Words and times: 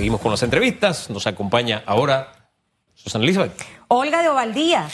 seguimos 0.00 0.22
con 0.22 0.30
las 0.30 0.42
entrevistas. 0.42 1.10
Nos 1.10 1.26
acompaña 1.26 1.82
ahora 1.84 2.32
Susana 2.94 3.22
Elizabeth. 3.22 3.52
Olga 3.88 4.22
de 4.22 4.30
Ovaldía. 4.30 4.88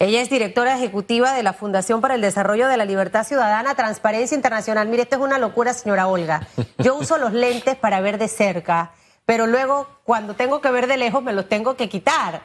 Ella 0.00 0.20
es 0.20 0.30
directora 0.30 0.76
ejecutiva 0.76 1.32
de 1.32 1.44
la 1.44 1.52
Fundación 1.52 2.00
para 2.00 2.16
el 2.16 2.20
Desarrollo 2.20 2.66
de 2.66 2.76
la 2.76 2.84
Libertad 2.84 3.24
Ciudadana, 3.24 3.76
Transparencia 3.76 4.34
Internacional. 4.34 4.88
Mire, 4.88 5.04
esto 5.04 5.14
es 5.14 5.22
una 5.22 5.38
locura, 5.38 5.74
señora 5.74 6.08
Olga. 6.08 6.48
Yo 6.78 6.96
uso 6.96 7.18
los 7.18 7.32
lentes 7.32 7.76
para 7.76 8.00
ver 8.00 8.18
de 8.18 8.26
cerca, 8.26 8.90
pero 9.24 9.46
luego 9.46 9.86
cuando 10.02 10.34
tengo 10.34 10.60
que 10.60 10.72
ver 10.72 10.88
de 10.88 10.96
lejos 10.96 11.22
me 11.22 11.32
los 11.32 11.48
tengo 11.48 11.76
que 11.76 11.88
quitar. 11.88 12.42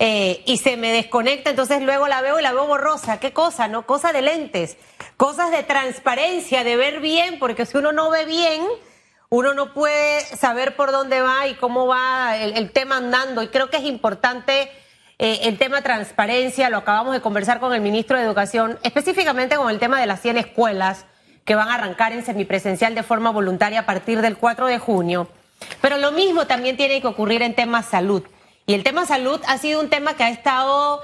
Eh, 0.00 0.42
y 0.46 0.56
se 0.56 0.76
me 0.76 0.90
desconecta, 0.92 1.50
entonces 1.50 1.80
luego 1.80 2.08
la 2.08 2.22
veo 2.22 2.40
y 2.40 2.42
la 2.42 2.50
veo 2.50 2.66
borrosa. 2.66 3.20
¿Qué 3.20 3.32
cosa? 3.32 3.68
No, 3.68 3.86
cosa 3.86 4.12
de 4.12 4.22
lentes, 4.22 4.78
cosas 5.16 5.52
de 5.52 5.62
transparencia, 5.62 6.64
de 6.64 6.74
ver 6.74 6.98
bien, 6.98 7.38
porque 7.38 7.66
si 7.66 7.78
uno 7.78 7.92
no 7.92 8.10
ve 8.10 8.24
bien, 8.24 8.62
uno 9.32 9.54
no 9.54 9.72
puede 9.72 10.20
saber 10.20 10.76
por 10.76 10.92
dónde 10.92 11.22
va 11.22 11.46
y 11.46 11.54
cómo 11.54 11.86
va 11.86 12.36
el, 12.36 12.70
tema 12.70 12.98
andando. 12.98 13.42
Y 13.42 13.48
creo 13.48 13.70
que 13.70 13.78
es 13.78 13.84
importante 13.84 14.70
eh, 15.18 15.40
el 15.44 15.56
tema 15.56 15.80
transparencia, 15.80 16.68
lo 16.68 16.76
acabamos 16.76 17.14
de 17.14 17.22
conversar 17.22 17.58
con 17.58 17.72
el 17.72 17.80
ministro 17.80 18.18
de 18.18 18.24
Educación, 18.24 18.78
específicamente 18.82 19.56
con 19.56 19.70
el 19.70 19.78
tema 19.78 19.98
de 19.98 20.06
las 20.06 20.20
100 20.20 20.36
escuelas 20.36 21.06
que 21.46 21.54
van 21.54 21.70
a 21.70 21.76
arrancar 21.76 22.12
en 22.12 22.22
semipresencial 22.22 22.94
de 22.94 23.02
forma 23.02 23.30
voluntaria 23.30 23.80
a 23.80 23.86
partir 23.86 24.20
del 24.20 24.36
4 24.36 24.66
de 24.66 24.78
junio. 24.78 25.28
Pero 25.80 25.96
lo 25.96 26.12
mismo 26.12 26.46
también 26.46 26.76
tiene 26.76 27.00
que 27.00 27.06
ocurrir 27.06 27.40
en 27.40 27.54
tema 27.54 27.82
salud. 27.82 28.22
Y 28.66 28.74
el 28.74 28.84
tema 28.84 29.06
salud 29.06 29.40
ha 29.46 29.56
sido 29.56 29.80
un 29.80 29.88
tema 29.88 30.12
que 30.14 30.24
ha 30.24 30.28
estado 30.28 31.00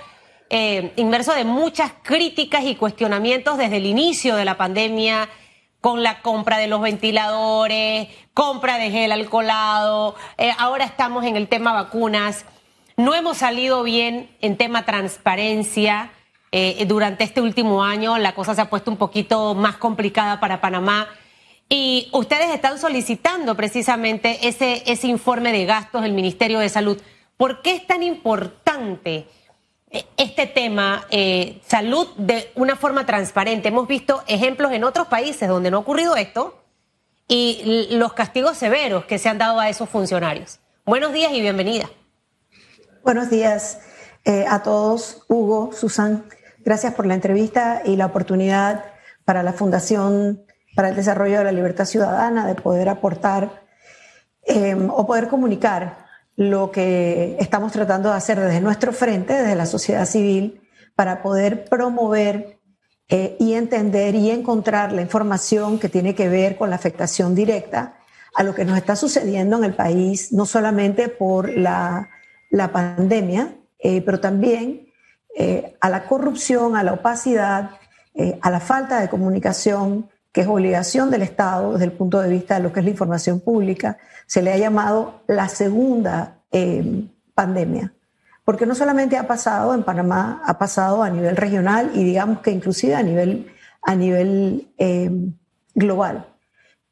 eh, 0.50 0.92
inmerso 0.96 1.32
de 1.32 1.44
muchas 1.44 1.92
críticas 2.02 2.62
y 2.64 2.74
cuestionamientos 2.74 3.56
desde 3.56 3.78
el 3.78 3.86
inicio 3.86 4.36
de 4.36 4.44
la 4.44 4.58
pandemia, 4.58 5.30
con 5.80 6.02
la 6.02 6.22
compra 6.22 6.58
de 6.58 6.66
los 6.66 6.80
ventiladores, 6.80 8.08
compra 8.34 8.78
de 8.78 8.90
gel 8.90 9.12
alcoholado, 9.12 10.16
eh, 10.36 10.50
ahora 10.58 10.84
estamos 10.84 11.24
en 11.24 11.36
el 11.36 11.48
tema 11.48 11.72
vacunas. 11.72 12.44
No 12.96 13.14
hemos 13.14 13.38
salido 13.38 13.82
bien 13.82 14.30
en 14.40 14.56
tema 14.56 14.84
transparencia. 14.84 16.10
Eh, 16.50 16.84
durante 16.86 17.24
este 17.24 17.40
último 17.40 17.84
año 17.84 18.16
la 18.16 18.34
cosa 18.34 18.54
se 18.54 18.62
ha 18.62 18.70
puesto 18.70 18.90
un 18.90 18.96
poquito 18.96 19.54
más 19.54 19.76
complicada 19.76 20.40
para 20.40 20.60
Panamá. 20.60 21.08
Y 21.68 22.08
ustedes 22.12 22.50
están 22.50 22.78
solicitando 22.78 23.54
precisamente 23.54 24.48
ese, 24.48 24.82
ese 24.86 25.06
informe 25.06 25.52
de 25.52 25.66
gastos 25.66 26.02
del 26.02 26.14
Ministerio 26.14 26.58
de 26.58 26.70
Salud. 26.70 27.00
¿Por 27.36 27.62
qué 27.62 27.74
es 27.74 27.86
tan 27.86 28.02
importante 28.02 29.26
este 30.16 30.46
tema, 30.46 31.06
eh, 31.10 31.60
salud, 31.66 32.08
de 32.16 32.50
una 32.54 32.76
forma 32.76 33.06
transparente? 33.06 33.68
Hemos 33.68 33.88
visto 33.88 34.22
ejemplos 34.26 34.72
en 34.72 34.84
otros 34.84 35.08
países 35.08 35.48
donde 35.48 35.70
no 35.70 35.78
ha 35.78 35.80
ocurrido 35.80 36.16
esto 36.16 36.62
y 37.26 37.88
los 37.92 38.12
castigos 38.14 38.56
severos 38.56 39.04
que 39.04 39.18
se 39.18 39.28
han 39.28 39.38
dado 39.38 39.60
a 39.60 39.68
esos 39.68 39.88
funcionarios. 39.88 40.60
Buenos 40.84 41.12
días 41.12 41.32
y 41.32 41.40
bienvenida. 41.40 41.88
Buenos 43.02 43.30
días 43.30 43.80
eh, 44.24 44.44
a 44.48 44.62
todos, 44.62 45.24
Hugo, 45.28 45.70
Susan. 45.72 46.24
Gracias 46.58 46.94
por 46.94 47.06
la 47.06 47.14
entrevista 47.14 47.82
y 47.84 47.96
la 47.96 48.06
oportunidad 48.06 48.84
para 49.24 49.42
la 49.42 49.52
Fundación 49.52 50.42
para 50.74 50.90
el 50.90 50.96
Desarrollo 50.96 51.38
de 51.38 51.44
la 51.44 51.52
Libertad 51.52 51.86
Ciudadana 51.86 52.46
de 52.46 52.54
poder 52.54 52.88
aportar 52.88 53.66
eh, 54.46 54.74
o 54.74 55.06
poder 55.06 55.28
comunicar 55.28 56.07
lo 56.38 56.70
que 56.70 57.36
estamos 57.38 57.72
tratando 57.72 58.08
de 58.08 58.16
hacer 58.16 58.40
desde 58.40 58.62
nuestro 58.62 58.94
frente, 58.94 59.34
desde 59.34 59.54
la 59.54 59.66
sociedad 59.66 60.06
civil, 60.06 60.62
para 60.94 61.22
poder 61.22 61.66
promover 61.66 62.58
eh, 63.10 63.36
y 63.38 63.52
entender 63.52 64.14
y 64.14 64.30
encontrar 64.30 64.92
la 64.92 65.02
información 65.02 65.78
que 65.78 65.90
tiene 65.90 66.14
que 66.14 66.30
ver 66.30 66.56
con 66.56 66.70
la 66.70 66.76
afectación 66.76 67.34
directa 67.34 67.98
a 68.34 68.42
lo 68.42 68.54
que 68.54 68.64
nos 68.64 68.78
está 68.78 68.96
sucediendo 68.96 69.58
en 69.58 69.64
el 69.64 69.74
país, 69.74 70.32
no 70.32 70.46
solamente 70.46 71.10
por 71.10 71.50
la 71.50 72.08
la 72.50 72.72
pandemia, 72.72 73.56
eh, 73.78 74.00
pero 74.02 74.20
también 74.20 74.88
eh, 75.36 75.76
a 75.80 75.88
la 75.88 76.06
corrupción, 76.06 76.76
a 76.76 76.82
la 76.82 76.94
opacidad, 76.94 77.70
eh, 78.14 78.38
a 78.42 78.50
la 78.50 78.60
falta 78.60 79.00
de 79.00 79.08
comunicación, 79.08 80.08
que 80.38 80.42
es 80.42 80.48
obligación 80.48 81.10
del 81.10 81.22
Estado 81.22 81.72
desde 81.72 81.86
el 81.86 81.90
punto 81.90 82.20
de 82.20 82.28
vista 82.28 82.54
de 82.54 82.60
lo 82.60 82.72
que 82.72 82.78
es 82.78 82.84
la 82.84 82.92
información 82.92 83.40
pública, 83.40 83.98
se 84.24 84.40
le 84.40 84.52
ha 84.52 84.56
llamado 84.56 85.24
la 85.26 85.48
segunda 85.48 86.38
pandemia. 87.34 87.92
Porque 88.44 88.64
no 88.64 88.76
solamente 88.76 89.16
ha 89.16 89.26
pasado 89.26 89.74
en 89.74 89.82
Panamá, 89.82 90.40
ha 90.44 90.56
pasado 90.56 91.02
a 91.02 91.10
nivel 91.10 91.36
regional 91.36 91.90
y 91.92 92.04
digamos 92.04 92.38
que 92.38 92.52
inclusive 92.52 92.94
a 92.94 93.02
nivel, 93.02 93.52
a 93.82 93.96
nivel 93.96 94.68
global. 95.74 96.26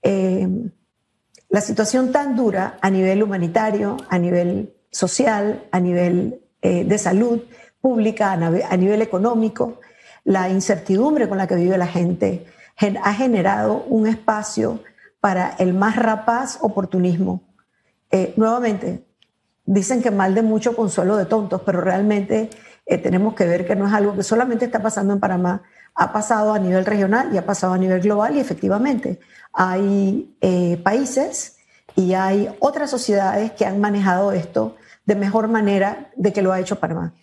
la 0.03 1.61
situación 1.61 2.11
tan 2.11 2.35
dura 2.35 2.79
a 2.81 2.91
nivel 2.91 3.23
humanitario, 3.23 3.97
a 4.09 4.19
nivel 4.19 4.75
social, 4.91 5.69
a 5.71 5.79
nivel 5.79 6.41
eh, 6.63 6.83
de 6.83 6.99
salud 6.99 7.43
pública, 7.81 8.33
a, 8.33 8.77
nivel 8.77 9.03
económico. 9.03 9.79
La 10.25 10.49
incertidumbre 10.49 11.29
con 11.29 11.39
la 11.39 11.47
que 11.47 11.55
vive 11.55 11.79
la 11.79 11.87
gente 11.87 12.56
ha 13.03 13.15
generado 13.15 13.85
un 13.89 14.07
espacio 14.07 14.81
para 15.21 15.51
el 15.59 15.75
más 15.75 15.97
rapaz 15.97 16.59
oportunismo. 16.61 17.43
Eh, 18.11 18.35
nuevamente, 18.37 19.05
dicen 19.65 20.03
que 20.03 20.11
mal 20.11 20.35
de 20.35 20.43
mucho 20.43 20.77
consuelo 20.77 21.17
de 21.17 21.27
tontos, 21.27 21.63
pero 21.65 21.81
realmente 21.81 22.51
eh, 22.85 22.99
tenemos 22.99 23.35
que 23.35 23.47
ver 23.47 23.67
que 23.67 23.75
no 23.75 23.87
es 23.87 23.93
algo 23.93 24.15
que 24.15 24.23
solamente 24.23 24.67
está 24.67 24.81
pasando 24.81 25.15
en 25.15 25.21
Panamá, 25.21 25.63
ha 25.95 26.13
pasado 26.13 26.53
a 26.53 26.59
nivel 26.59 26.85
regional 26.85 27.31
y 27.33 27.39
ha 27.39 27.47
pasado 27.47 27.73
a 27.73 27.79
nivel 27.79 28.01
global 28.01 28.37
y 28.37 28.41
efectivamente 28.41 29.19
hay 29.53 30.37
países 30.85 31.57
y 31.95 32.13
hay 32.13 32.55
otras 32.61 32.91
sociedades 32.91 33.53
que 33.53 33.65
han 33.65 33.81
manejado 33.81 34.33
esto 34.33 34.77
de 35.07 35.15
mejor 35.15 35.49
manera 35.49 36.11
de 36.17 36.33
que 36.33 36.43
lo 36.43 36.53
ha 36.53 36.61
hecho 36.61 36.79
Panamá. 36.79 37.15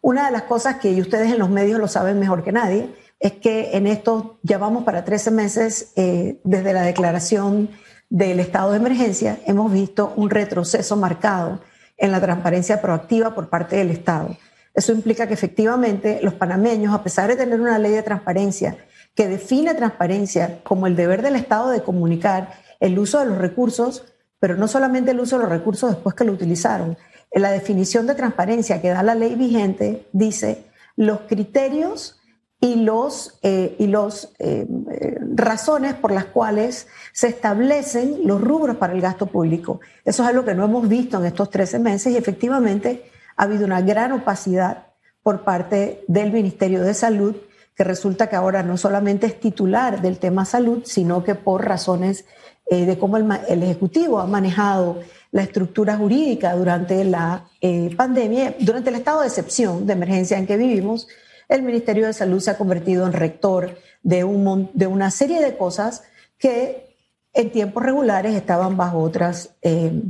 Una 0.00 0.26
de 0.26 0.32
las 0.32 0.42
cosas 0.42 0.76
que 0.76 1.00
ustedes 1.00 1.32
en 1.32 1.38
los 1.38 1.50
medios 1.50 1.78
lo 1.78 1.88
saben 1.88 2.18
mejor 2.18 2.42
que 2.42 2.52
nadie 2.52 2.94
es 3.24 3.32
que 3.32 3.70
en 3.72 3.86
esto 3.86 4.38
ya 4.42 4.58
vamos 4.58 4.84
para 4.84 5.02
13 5.02 5.30
meses 5.30 5.92
eh, 5.96 6.40
desde 6.44 6.74
la 6.74 6.82
declaración 6.82 7.70
del 8.10 8.38
estado 8.38 8.72
de 8.72 8.76
emergencia, 8.76 9.38
hemos 9.46 9.72
visto 9.72 10.12
un 10.16 10.28
retroceso 10.28 10.94
marcado 10.94 11.62
en 11.96 12.12
la 12.12 12.20
transparencia 12.20 12.82
proactiva 12.82 13.34
por 13.34 13.48
parte 13.48 13.76
del 13.76 13.90
Estado. 13.90 14.36
Eso 14.74 14.92
implica 14.92 15.26
que 15.26 15.32
efectivamente 15.32 16.20
los 16.22 16.34
panameños, 16.34 16.94
a 16.94 17.02
pesar 17.02 17.30
de 17.30 17.36
tener 17.36 17.58
una 17.62 17.78
ley 17.78 17.92
de 17.92 18.02
transparencia 18.02 18.76
que 19.14 19.26
define 19.26 19.72
transparencia 19.72 20.60
como 20.62 20.86
el 20.86 20.94
deber 20.94 21.22
del 21.22 21.36
Estado 21.36 21.70
de 21.70 21.82
comunicar 21.82 22.52
el 22.78 22.98
uso 22.98 23.20
de 23.20 23.26
los 23.26 23.38
recursos, 23.38 24.04
pero 24.38 24.54
no 24.56 24.68
solamente 24.68 25.12
el 25.12 25.20
uso 25.20 25.38
de 25.38 25.44
los 25.44 25.50
recursos 25.50 25.88
después 25.88 26.14
que 26.14 26.24
lo 26.24 26.32
utilizaron, 26.32 26.98
en 27.30 27.40
la 27.40 27.52
definición 27.52 28.06
de 28.06 28.16
transparencia 28.16 28.82
que 28.82 28.90
da 28.90 29.02
la 29.02 29.14
ley 29.14 29.34
vigente, 29.34 30.06
dice 30.12 30.66
los 30.94 31.20
criterios 31.20 32.20
y 32.64 32.76
los, 32.76 33.38
eh, 33.42 33.76
y 33.78 33.88
los 33.88 34.30
eh, 34.38 34.66
eh, 34.90 35.18
razones 35.34 35.92
por 35.92 36.10
las 36.10 36.24
cuales 36.24 36.88
se 37.12 37.28
establecen 37.28 38.20
los 38.24 38.40
rubros 38.40 38.78
para 38.78 38.94
el 38.94 39.02
gasto 39.02 39.26
público. 39.26 39.80
Eso 40.02 40.22
es 40.22 40.30
algo 40.30 40.46
que 40.46 40.54
no 40.54 40.64
hemos 40.64 40.88
visto 40.88 41.18
en 41.18 41.26
estos 41.26 41.50
13 41.50 41.78
meses 41.78 42.14
y 42.14 42.16
efectivamente 42.16 43.04
ha 43.36 43.42
habido 43.42 43.66
una 43.66 43.82
gran 43.82 44.12
opacidad 44.12 44.86
por 45.22 45.44
parte 45.44 46.04
del 46.08 46.32
Ministerio 46.32 46.82
de 46.82 46.94
Salud, 46.94 47.36
que 47.76 47.84
resulta 47.84 48.30
que 48.30 48.36
ahora 48.36 48.62
no 48.62 48.78
solamente 48.78 49.26
es 49.26 49.38
titular 49.38 50.00
del 50.00 50.18
tema 50.18 50.46
salud, 50.46 50.84
sino 50.86 51.22
que 51.22 51.34
por 51.34 51.66
razones 51.66 52.24
de 52.70 52.96
cómo 52.96 53.18
el, 53.18 53.30
el 53.46 53.62
Ejecutivo 53.62 54.20
ha 54.20 54.26
manejado 54.26 55.00
la 55.34 55.42
estructura 55.42 55.96
jurídica 55.96 56.54
durante 56.54 57.04
la 57.04 57.44
eh, 57.60 57.92
pandemia, 57.96 58.54
durante 58.60 58.90
el 58.90 58.96
estado 58.96 59.22
de 59.22 59.26
excepción, 59.26 59.84
de 59.84 59.92
emergencia 59.92 60.38
en 60.38 60.46
que 60.46 60.56
vivimos, 60.56 61.08
el 61.48 61.62
Ministerio 61.62 62.06
de 62.06 62.12
Salud 62.12 62.40
se 62.40 62.50
ha 62.50 62.58
convertido 62.58 63.06
en 63.06 63.12
rector 63.12 63.78
de, 64.02 64.24
un, 64.24 64.70
de 64.74 64.86
una 64.86 65.10
serie 65.10 65.40
de 65.40 65.56
cosas 65.56 66.02
que 66.38 66.96
en 67.32 67.50
tiempos 67.50 67.82
regulares 67.82 68.34
estaban 68.34 68.76
bajo 68.76 68.98
otras 68.98 69.54
eh, 69.62 70.02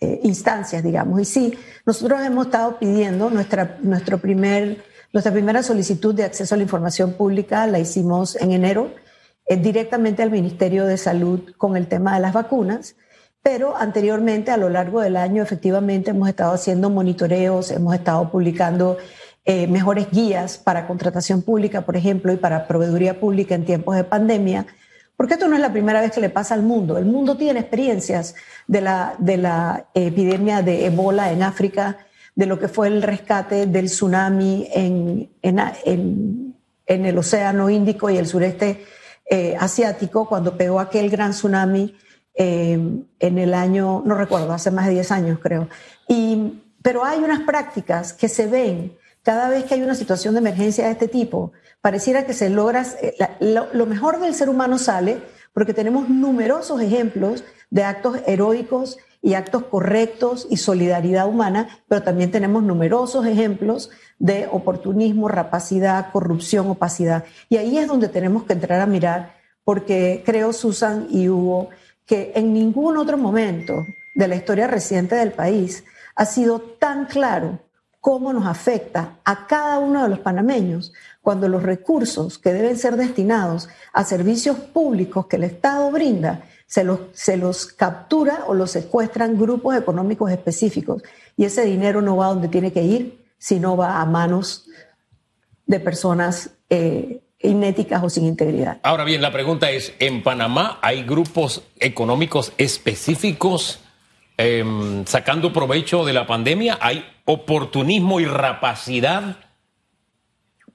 eh, 0.00 0.20
instancias, 0.22 0.82
digamos. 0.82 1.20
Y 1.20 1.24
sí, 1.24 1.58
nosotros 1.86 2.20
hemos 2.22 2.46
estado 2.46 2.78
pidiendo 2.78 3.30
nuestra, 3.30 3.78
nuestro 3.82 4.18
primer, 4.18 4.84
nuestra 5.12 5.32
primera 5.32 5.62
solicitud 5.62 6.14
de 6.14 6.24
acceso 6.24 6.54
a 6.54 6.58
la 6.58 6.64
información 6.64 7.12
pública, 7.12 7.66
la 7.66 7.78
hicimos 7.78 8.36
en 8.36 8.52
enero, 8.52 8.92
directamente 9.48 10.22
al 10.22 10.30
Ministerio 10.30 10.86
de 10.86 10.96
Salud 10.96 11.54
con 11.56 11.76
el 11.76 11.88
tema 11.88 12.14
de 12.14 12.20
las 12.20 12.32
vacunas 12.32 12.94
pero 13.42 13.76
anteriormente, 13.76 14.50
a 14.50 14.58
lo 14.58 14.68
largo 14.68 15.00
del 15.00 15.16
año, 15.16 15.42
efectivamente 15.42 16.10
hemos 16.10 16.28
estado 16.28 16.52
haciendo 16.52 16.90
monitoreos, 16.90 17.70
hemos 17.70 17.94
estado 17.94 18.30
publicando 18.30 18.98
eh, 19.46 19.66
mejores 19.66 20.10
guías 20.10 20.58
para 20.58 20.86
contratación 20.86 21.40
pública, 21.40 21.80
por 21.80 21.96
ejemplo, 21.96 22.30
y 22.30 22.36
para 22.36 22.68
proveeduría 22.68 23.18
pública 23.18 23.54
en 23.54 23.64
tiempos 23.64 23.96
de 23.96 24.04
pandemia, 24.04 24.66
porque 25.16 25.34
esto 25.34 25.48
no 25.48 25.54
es 25.54 25.62
la 25.62 25.72
primera 25.72 26.02
vez 26.02 26.12
que 26.12 26.20
le 26.20 26.28
pasa 26.28 26.54
al 26.54 26.62
mundo. 26.62 26.98
El 26.98 27.06
mundo 27.06 27.38
tiene 27.38 27.60
experiencias 27.60 28.34
de 28.66 28.82
la, 28.82 29.14
de 29.18 29.38
la 29.38 29.86
epidemia 29.94 30.60
de 30.60 30.84
Ebola 30.84 31.32
en 31.32 31.42
África, 31.42 31.98
de 32.34 32.46
lo 32.46 32.58
que 32.58 32.68
fue 32.68 32.88
el 32.88 33.02
rescate 33.02 33.66
del 33.66 33.86
tsunami 33.86 34.68
en, 34.74 35.30
en, 35.40 36.54
en, 36.86 37.06
el 37.06 37.18
Océano 37.18 37.70
Índico 37.70 38.10
y 38.10 38.18
el 38.18 38.26
sureste 38.26 38.84
eh, 39.28 39.56
asiático, 39.58 40.28
cuando 40.28 40.56
pegó 40.56 40.80
aquel 40.80 41.08
gran 41.08 41.30
tsunami 41.30 41.96
en 42.34 43.08
el 43.20 43.52
año, 43.52 44.02
no 44.06 44.14
recuerdo, 44.14 44.52
hace 44.52 44.70
más 44.70 44.86
de 44.86 44.92
10 44.92 45.12
años 45.12 45.38
creo. 45.42 45.68
Y, 46.08 46.62
pero 46.82 47.04
hay 47.04 47.18
unas 47.18 47.40
prácticas 47.40 48.14
que 48.14 48.28
se 48.28 48.46
ven 48.46 48.99
cada 49.22 49.48
vez 49.48 49.64
que 49.64 49.74
hay 49.74 49.82
una 49.82 49.94
situación 49.94 50.34
de 50.34 50.40
emergencia 50.40 50.86
de 50.86 50.92
este 50.92 51.08
tipo. 51.08 51.52
Pareciera 51.80 52.26
que 52.26 52.34
se 52.34 52.50
logra, 52.50 52.84
lo 53.40 53.86
mejor 53.86 54.20
del 54.20 54.34
ser 54.34 54.48
humano 54.48 54.78
sale 54.78 55.22
porque 55.52 55.74
tenemos 55.74 56.08
numerosos 56.08 56.80
ejemplos 56.80 57.44
de 57.70 57.84
actos 57.84 58.18
heroicos 58.26 58.98
y 59.22 59.34
actos 59.34 59.64
correctos 59.64 60.46
y 60.48 60.56
solidaridad 60.56 61.28
humana, 61.28 61.68
pero 61.88 62.02
también 62.02 62.30
tenemos 62.30 62.62
numerosos 62.62 63.26
ejemplos 63.26 63.90
de 64.18 64.48
oportunismo, 64.50 65.28
rapacidad, 65.28 66.10
corrupción, 66.10 66.68
opacidad. 66.68 67.24
Y 67.48 67.58
ahí 67.58 67.78
es 67.78 67.86
donde 67.86 68.08
tenemos 68.08 68.44
que 68.44 68.54
entrar 68.54 68.80
a 68.80 68.86
mirar, 68.86 69.34
porque 69.64 70.22
creo, 70.24 70.52
Susan 70.52 71.06
y 71.10 71.28
Hugo, 71.28 71.68
que 72.06 72.32
en 72.34 72.54
ningún 72.54 72.96
otro 72.96 73.18
momento 73.18 73.84
de 74.14 74.28
la 74.28 74.36
historia 74.36 74.66
reciente 74.66 75.14
del 75.14 75.32
país 75.32 75.84
ha 76.16 76.24
sido 76.24 76.60
tan 76.60 77.04
claro 77.04 77.58
cómo 78.00 78.32
nos 78.32 78.46
afecta 78.46 79.18
a 79.24 79.46
cada 79.46 79.78
uno 79.78 80.02
de 80.02 80.08
los 80.08 80.20
panameños 80.20 80.92
cuando 81.20 81.48
los 81.48 81.62
recursos 81.62 82.38
que 82.38 82.52
deben 82.52 82.78
ser 82.78 82.96
destinados 82.96 83.68
a 83.92 84.04
servicios 84.04 84.56
públicos 84.56 85.26
que 85.26 85.36
el 85.36 85.44
Estado 85.44 85.90
brinda 85.90 86.42
se 86.66 86.84
los, 86.84 87.00
se 87.12 87.36
los 87.36 87.66
captura 87.66 88.44
o 88.46 88.54
los 88.54 88.70
secuestran 88.70 89.38
grupos 89.38 89.76
económicos 89.76 90.30
específicos 90.30 91.02
y 91.36 91.44
ese 91.44 91.64
dinero 91.64 92.00
no 92.00 92.16
va 92.16 92.28
donde 92.28 92.48
tiene 92.48 92.72
que 92.72 92.82
ir, 92.82 93.24
sino 93.38 93.76
va 93.76 94.00
a 94.00 94.06
manos 94.06 94.66
de 95.66 95.80
personas 95.80 96.50
eh, 96.70 97.20
inéticas 97.38 98.02
o 98.02 98.08
sin 98.08 98.26
integridad. 98.26 98.78
Ahora 98.82 99.04
bien, 99.04 99.20
la 99.20 99.32
pregunta 99.32 99.70
es, 99.70 99.92
¿en 99.98 100.22
Panamá 100.22 100.78
hay 100.82 101.02
grupos 101.02 101.62
económicos 101.78 102.52
específicos 102.56 103.80
em, 104.40 105.04
sacando 105.06 105.52
provecho 105.52 106.04
de 106.04 106.12
la 106.12 106.26
pandemia? 106.26 106.78
¿Hay 106.80 107.04
oportunismo 107.24 108.20
y 108.20 108.26
rapacidad? 108.26 109.36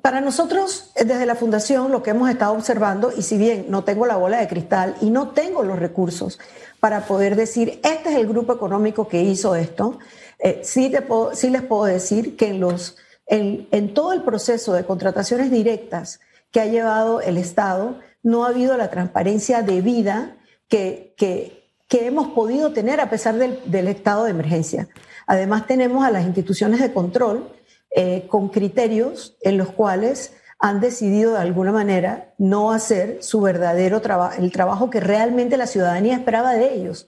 Para 0.05 0.21
nosotros, 0.21 0.91
eh, 0.95 1.03
desde 1.03 1.25
la 1.25 1.33
Fundación, 1.33 1.91
lo 1.91 2.03
que 2.03 2.11
hemos 2.11 2.29
estado 2.29 2.53
observando, 2.53 3.11
y 3.17 3.23
si 3.23 3.37
bien 3.39 3.65
no 3.69 3.83
tengo 3.83 4.05
la 4.05 4.17
bola 4.17 4.37
de 4.37 4.47
cristal 4.47 4.95
y 5.01 5.09
no 5.09 5.29
tengo 5.29 5.63
los 5.63 5.79
recursos 5.79 6.39
para 6.79 7.07
poder 7.07 7.35
decir, 7.35 7.79
este 7.83 8.09
es 8.09 8.15
el 8.15 8.27
grupo 8.27 8.53
económico 8.53 9.07
que 9.07 9.23
hizo 9.23 9.55
esto, 9.55 9.97
eh, 10.37 10.61
sí, 10.63 10.89
les 10.89 11.61
puedo 11.63 11.85
decir 11.85 12.37
que 12.37 12.49
en, 12.49 12.59
los, 12.59 12.97
en, 13.25 13.93
todo 13.95 14.13
el 14.13 14.21
proceso 14.21 14.73
de 14.73 14.85
contrataciones 14.85 15.49
directas 15.49 16.19
que 16.51 16.59
ha 16.59 16.65
llevado 16.65 17.19
el 17.21 17.37
Estado, 17.37 17.99
no 18.21 18.45
ha 18.45 18.49
habido 18.49 18.77
la 18.77 18.91
transparencia 18.91 19.63
debida 19.63 20.37
que, 20.67 21.15
que, 21.17 21.64
que 21.87 22.07
hemos 22.07 22.29
podido 22.29 22.73
tener 22.73 22.99
a 22.99 23.09
pesar 23.09 23.35
del, 23.35 23.87
estado 23.87 24.23
de 24.23 24.31
emergencia. 24.31 24.87
Además, 25.27 25.67
tenemos 25.67 26.03
a 26.03 26.11
las 26.11 26.25
instituciones 26.25 26.79
de 26.79 26.93
control 26.93 27.49
eh, 27.91 28.25
con 28.27 28.49
criterios 28.49 29.37
en 29.41 29.57
los 29.57 29.71
cuales 29.71 30.33
han 30.59 30.79
decidido 30.79 31.33
de 31.33 31.39
alguna 31.39 31.71
manera 31.71 32.33
no 32.37 32.71
hacer 32.71 33.21
su 33.21 33.41
verdadero 33.41 34.01
trabajo, 34.01 34.41
el 34.41 34.51
trabajo 34.51 34.89
que 34.89 34.99
realmente 34.99 35.57
la 35.57 35.67
ciudadanía 35.67 36.15
esperaba 36.15 36.53
de 36.53 36.73
ellos, 36.73 37.07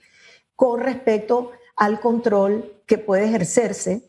con 0.55 0.81
respecto 0.81 1.51
al 1.75 1.99
control 1.99 2.73
que 2.85 2.97
puede 2.97 3.25
ejercerse 3.25 4.03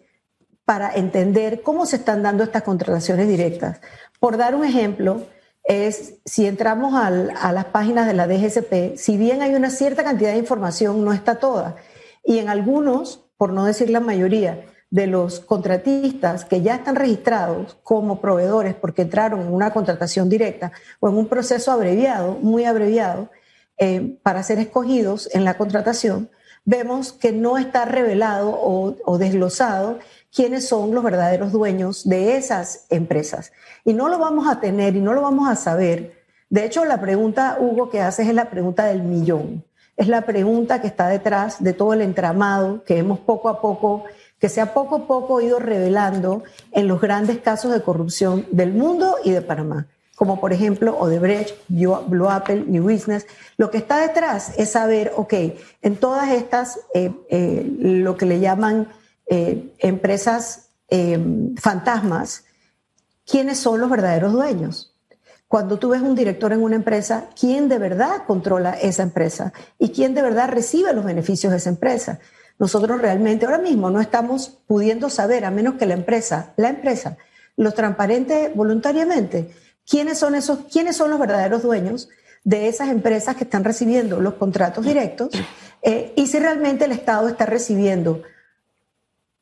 para 0.65 0.93
entender 0.95 1.63
cómo 1.63 1.87
se 1.87 1.97
están 1.97 2.23
dando 2.23 2.45
estas 2.45 2.63
contrataciones 2.63 3.27
directas. 3.27 3.81
Por 4.21 4.37
dar 4.37 4.55
un 4.55 4.65
ejemplo, 4.65 5.23
es 5.69 6.15
si 6.25 6.47
entramos 6.47 6.95
a 6.95 7.53
las 7.53 7.65
páginas 7.67 8.07
de 8.07 8.15
la 8.15 8.27
DGCP, 8.27 8.97
si 8.97 9.19
bien 9.19 9.43
hay 9.43 9.55
una 9.55 9.69
cierta 9.71 10.03
cantidad 10.03 10.33
de 10.33 10.39
información, 10.39 11.05
no 11.05 11.13
está 11.13 11.37
toda. 11.37 11.77
Y 12.25 12.39
en 12.39 12.49
algunos, 12.49 13.27
por 13.37 13.53
no 13.53 13.67
decir 13.67 13.91
la 13.91 14.01
mayoría, 14.01 14.65
de 14.91 15.07
los 15.07 15.41
contratistas 15.41 16.47
que 16.47 16.63
ya 16.63 16.77
están 16.77 16.97
registrados 16.97 17.77
como 17.83 18.23
proveedores 18.23 18.75
porque 18.75 19.03
entraron 19.03 19.43
en 19.43 19.53
una 19.53 19.71
contratación 19.71 20.31
directa 20.31 20.73
o 21.01 21.11
en 21.11 21.17
un 21.17 21.29
proceso 21.29 21.71
abreviado, 21.71 22.39
muy 22.41 22.65
abreviado, 22.65 23.31
eh, 23.77 24.19
para 24.23 24.43
ser 24.43 24.59
escogidos 24.59 25.29
en 25.35 25.45
la 25.45 25.59
contratación, 25.59 26.31
vemos 26.65 27.13
que 27.13 27.33
no 27.33 27.59
está 27.59 27.85
revelado 27.85 28.51
o, 28.51 28.97
o, 29.05 29.19
desglosado 29.19 29.99
quiénes 30.35 30.69
son 30.69 30.95
los 30.95 31.03
verdaderos 31.03 31.53
dueños 31.53 32.09
de 32.09 32.37
esas 32.37 32.87
empresas. 32.91 33.53
Y 33.85 33.95
no 33.95 34.09
lo 34.09 34.19
vamos 34.19 34.49
a 34.49 34.61
tener 34.61 34.97
y 34.97 35.01
no 35.01 35.15
lo 35.15 35.23
vamos 35.23 35.49
a 35.49 35.57
saber. 35.57 36.25
De 36.51 36.65
hecho, 36.65 36.85
la 36.85 37.01
pregunta, 37.01 37.57
Hugo, 37.61 37.91
que 37.91 38.01
haces 38.01 38.29
es 38.29 38.35
la 38.35 38.51
pregunta 38.51 38.87
del 38.87 39.03
millón. 39.03 39.65
Es 39.97 40.09
la 40.09 40.23
pregunta 40.23 40.81
que 40.81 40.87
está 40.87 41.09
detrás 41.09 41.63
de 41.63 41.73
todo 41.73 41.93
el 41.93 42.03
entramado 42.03 42.85
que 42.85 42.99
hemos 42.99 43.19
poco 43.19 43.49
a 43.49 43.61
poco 43.61 44.05
que 44.39 44.49
se 44.49 44.61
ha 44.61 44.73
poco 44.73 44.97
a 44.97 45.07
poco 45.07 45.41
ido 45.41 45.59
revelando 45.59 46.45
en 46.73 46.89
los 46.89 47.01
grandes 47.01 47.39
casos 47.39 47.73
de 47.73 47.83
corrupción 47.83 48.47
del 48.51 48.73
mundo 48.73 49.17
y 49.25 49.33
de 49.33 49.43
Panamá, 49.43 49.89
como 50.19 50.41
por 50.41 50.53
ejemplo 50.53 50.99
Odebrecht, 50.99 51.55
Blue 51.69 52.29
Apple, 52.29 52.65
New 52.67 52.83
Business. 52.83 53.25
Lo 53.57 53.71
que 53.71 53.79
está 53.79 54.01
detrás 54.01 54.53
es 54.59 54.73
saber, 54.73 55.13
ok, 55.15 55.33
en 55.81 55.95
todas 55.95 56.31
estas, 56.31 56.81
eh, 56.93 57.13
eh, 57.31 57.65
lo 57.79 58.17
que 58.17 58.27
le 58.27 58.41
llaman 58.41 58.89
eh, 59.27 59.73
empresas 59.79 60.65
fantasmas, 61.59 62.45
¿quiénes 63.27 63.59
son 63.59 63.79
los 63.79 63.91
verdaderos 63.91 64.33
dueños? 64.33 64.97
Cuando 65.47 65.79
tú 65.79 65.91
ves 65.91 66.01
un 66.01 66.15
director 66.15 66.53
en 66.53 66.63
una 66.63 66.77
empresa, 66.77 67.29
¿quién 67.39 67.69
de 67.69 67.79
verdad 67.79 68.23
controla 68.27 68.73
esa 68.73 69.03
empresa? 69.03 69.53
¿Y 69.79 69.91
quién 69.91 70.15
de 70.15 70.23
verdad 70.23 70.49
recibe 70.49 70.95
los 70.95 71.05
beneficios 71.05 71.53
de 71.53 71.59
esa 71.59 71.69
empresa? 71.69 72.21
Nosotros 72.59 73.01
realmente 73.03 73.45
ahora 73.45 73.59
mismo 73.59 73.91
no 73.91 74.01
estamos 74.01 74.59
pudiendo 74.67 75.11
saber, 75.11 75.45
a 75.45 75.51
menos 75.51 75.75
que 75.75 75.85
la 75.85 75.95
empresa, 75.95 76.55
la 76.57 76.71
empresa, 76.71 77.19
los 77.57 77.75
transparente 77.75 78.51
voluntariamente, 78.55 79.51
quiénes 79.89 80.19
son 80.19 80.35
esos, 80.35 80.61
quiénes 80.71 80.97
son 80.97 81.11
los 81.11 81.19
verdaderos 81.19 81.63
dueños 81.63 82.09
de 82.45 82.69
esas 82.69 82.89
empresas 82.89 83.37
que 83.37 83.45
están 83.45 83.65
recibiendo 83.65 84.21
los 84.21 84.35
contratos 84.35 84.85
directos 84.85 85.31
eh, 85.83 86.13
y 86.17 86.27
si 86.27 86.39
realmente 86.39 86.85
el 86.85 86.93
Estado 86.93 87.29
está 87.29 87.47
recibiendo 87.47 88.23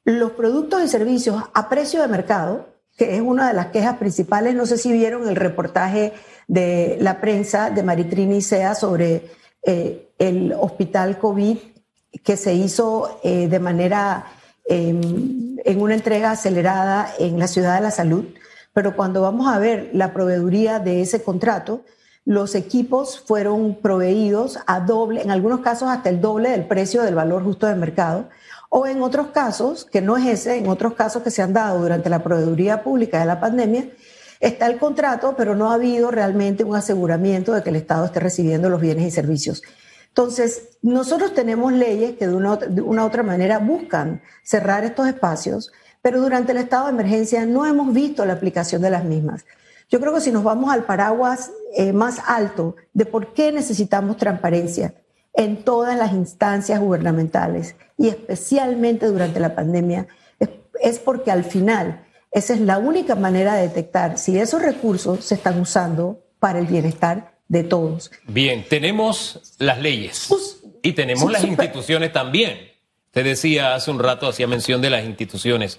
los 0.04 0.32
productos 0.32 0.82
y 0.84 0.88
servicios 0.88 1.42
a 1.52 1.68
precio 1.68 2.00
de 2.00 2.08
mercado, 2.08 2.68
que 2.96 3.16
es 3.16 3.20
una 3.20 3.48
de 3.48 3.54
las 3.54 3.66
quejas 3.66 3.98
principales. 3.98 4.54
No 4.54 4.64
sé 4.64 4.78
si 4.78 4.92
vieron 4.92 5.28
el 5.28 5.36
reportaje 5.36 6.12
de 6.46 6.96
la 7.00 7.20
prensa 7.20 7.70
de 7.70 7.82
Maritrini 7.82 8.40
Sea 8.40 8.74
sobre 8.74 9.28
eh, 9.62 10.10
el 10.18 10.52
hospital 10.52 11.18
COVID 11.18 11.58
que 12.22 12.36
se 12.36 12.54
hizo 12.54 13.20
eh, 13.22 13.48
de 13.48 13.58
manera 13.58 14.26
em, 14.64 15.58
en 15.64 15.82
una 15.82 15.94
entrega 15.94 16.30
acelerada 16.30 17.12
en 17.18 17.38
la 17.38 17.48
Ciudad 17.48 17.74
de 17.74 17.82
la 17.82 17.90
Salud, 17.90 18.24
pero 18.76 18.94
cuando 18.94 19.22
vamos 19.22 19.48
a 19.48 19.58
ver 19.58 19.88
la 19.94 20.12
proveeduría 20.12 20.80
de 20.80 21.00
ese 21.00 21.22
contrato, 21.22 21.80
los 22.26 22.54
equipos 22.54 23.18
fueron 23.18 23.76
proveídos 23.76 24.58
a 24.66 24.80
doble, 24.80 25.22
en 25.22 25.30
algunos 25.30 25.60
casos 25.60 25.88
hasta 25.88 26.10
el 26.10 26.20
doble 26.20 26.50
del 26.50 26.66
precio 26.66 27.02
del 27.02 27.14
valor 27.14 27.42
justo 27.42 27.66
de 27.66 27.74
mercado, 27.74 28.28
o 28.68 28.86
en 28.86 29.00
otros 29.00 29.28
casos, 29.28 29.86
que 29.86 30.02
no 30.02 30.18
es 30.18 30.26
ese, 30.26 30.58
en 30.58 30.68
otros 30.68 30.92
casos 30.92 31.22
que 31.22 31.30
se 31.30 31.40
han 31.40 31.54
dado 31.54 31.80
durante 31.80 32.10
la 32.10 32.22
proveeduría 32.22 32.82
pública 32.82 33.18
de 33.18 33.24
la 33.24 33.40
pandemia, 33.40 33.88
está 34.40 34.66
el 34.66 34.78
contrato, 34.78 35.32
pero 35.38 35.56
no 35.56 35.70
ha 35.70 35.74
habido 35.76 36.10
realmente 36.10 36.62
un 36.62 36.76
aseguramiento 36.76 37.54
de 37.54 37.62
que 37.62 37.70
el 37.70 37.76
Estado 37.76 38.04
esté 38.04 38.20
recibiendo 38.20 38.68
los 38.68 38.82
bienes 38.82 39.06
y 39.06 39.10
servicios. 39.10 39.62
Entonces, 40.08 40.76
nosotros 40.82 41.32
tenemos 41.32 41.72
leyes 41.72 42.18
que 42.18 42.28
de 42.28 42.34
una, 42.34 42.58
u 42.58 43.00
otra 43.00 43.22
manera 43.22 43.58
buscan 43.58 44.20
cerrar 44.42 44.84
estos 44.84 45.08
espacios, 45.08 45.72
pero 46.06 46.20
durante 46.20 46.52
el 46.52 46.58
estado 46.58 46.84
de 46.84 46.92
emergencia 46.92 47.44
no 47.46 47.66
hemos 47.66 47.92
visto 47.92 48.24
la 48.24 48.34
aplicación 48.34 48.80
de 48.80 48.90
las 48.90 49.02
mismas. 49.02 49.44
Yo 49.90 49.98
creo 49.98 50.14
que 50.14 50.20
si 50.20 50.30
nos 50.30 50.44
vamos 50.44 50.72
al 50.72 50.84
paraguas 50.84 51.50
eh, 51.76 51.92
más 51.92 52.20
alto 52.28 52.76
de 52.92 53.06
por 53.06 53.34
qué 53.34 53.50
necesitamos 53.50 54.16
transparencia 54.16 54.94
en 55.34 55.64
todas 55.64 55.98
las 55.98 56.12
instancias 56.12 56.78
gubernamentales 56.78 57.74
y 57.98 58.06
especialmente 58.06 59.06
durante 59.06 59.40
la 59.40 59.56
pandemia, 59.56 60.06
es 60.80 61.00
porque 61.00 61.32
al 61.32 61.42
final 61.42 62.06
esa 62.30 62.54
es 62.54 62.60
la 62.60 62.78
única 62.78 63.16
manera 63.16 63.56
de 63.56 63.62
detectar 63.62 64.16
si 64.16 64.38
esos 64.38 64.62
recursos 64.62 65.24
se 65.24 65.34
están 65.34 65.60
usando 65.60 66.20
para 66.38 66.60
el 66.60 66.66
bienestar 66.66 67.36
de 67.48 67.64
todos. 67.64 68.12
Bien, 68.28 68.64
tenemos 68.68 69.56
las 69.58 69.80
leyes 69.80 70.28
y 70.82 70.92
tenemos 70.92 71.32
las 71.32 71.42
instituciones 71.42 72.12
también. 72.12 72.75
Te 73.16 73.22
decía 73.22 73.74
hace 73.74 73.90
un 73.90 73.98
rato, 73.98 74.28
hacía 74.28 74.46
mención 74.46 74.82
de 74.82 74.90
las 74.90 75.02
instituciones. 75.02 75.78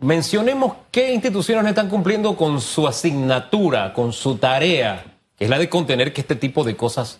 Mencionemos 0.00 0.76
qué 0.90 1.12
instituciones 1.12 1.66
están 1.66 1.90
cumpliendo 1.90 2.38
con 2.38 2.62
su 2.62 2.88
asignatura, 2.88 3.92
con 3.92 4.14
su 4.14 4.38
tarea, 4.38 5.04
que 5.36 5.44
es 5.44 5.50
la 5.50 5.58
de 5.58 5.68
contener 5.68 6.14
que 6.14 6.22
este 6.22 6.34
tipo 6.34 6.64
de 6.64 6.74
cosas 6.74 7.18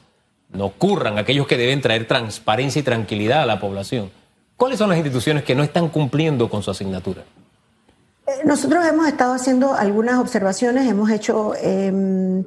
no 0.49 0.65
ocurran, 0.65 1.19
aquellos 1.19 1.47
que 1.47 1.59
deben 1.59 1.83
traer 1.83 2.09
transparencia 2.09 2.81
y 2.81 2.85
tranquilidad 2.85 3.43
a 3.43 3.45
la 3.45 3.61
población. 3.61 4.11
¿Cuáles 4.57 4.79
son 4.79 4.89
las 4.89 4.97
instituciones 4.97 5.45
que 5.45 5.55
no 5.55 5.63
están 5.63 5.91
cumpliendo 5.91 6.49
con 6.49 6.63
su 6.63 6.71
asignatura? 6.71 7.23
Eh, 8.27 8.31
nosotros 8.47 8.83
hemos 8.87 9.07
estado 9.09 9.35
haciendo 9.35 9.75
algunas 9.75 10.21
observaciones, 10.21 10.89
hemos 10.89 11.11
hecho 11.11 11.53
em, 11.57 12.45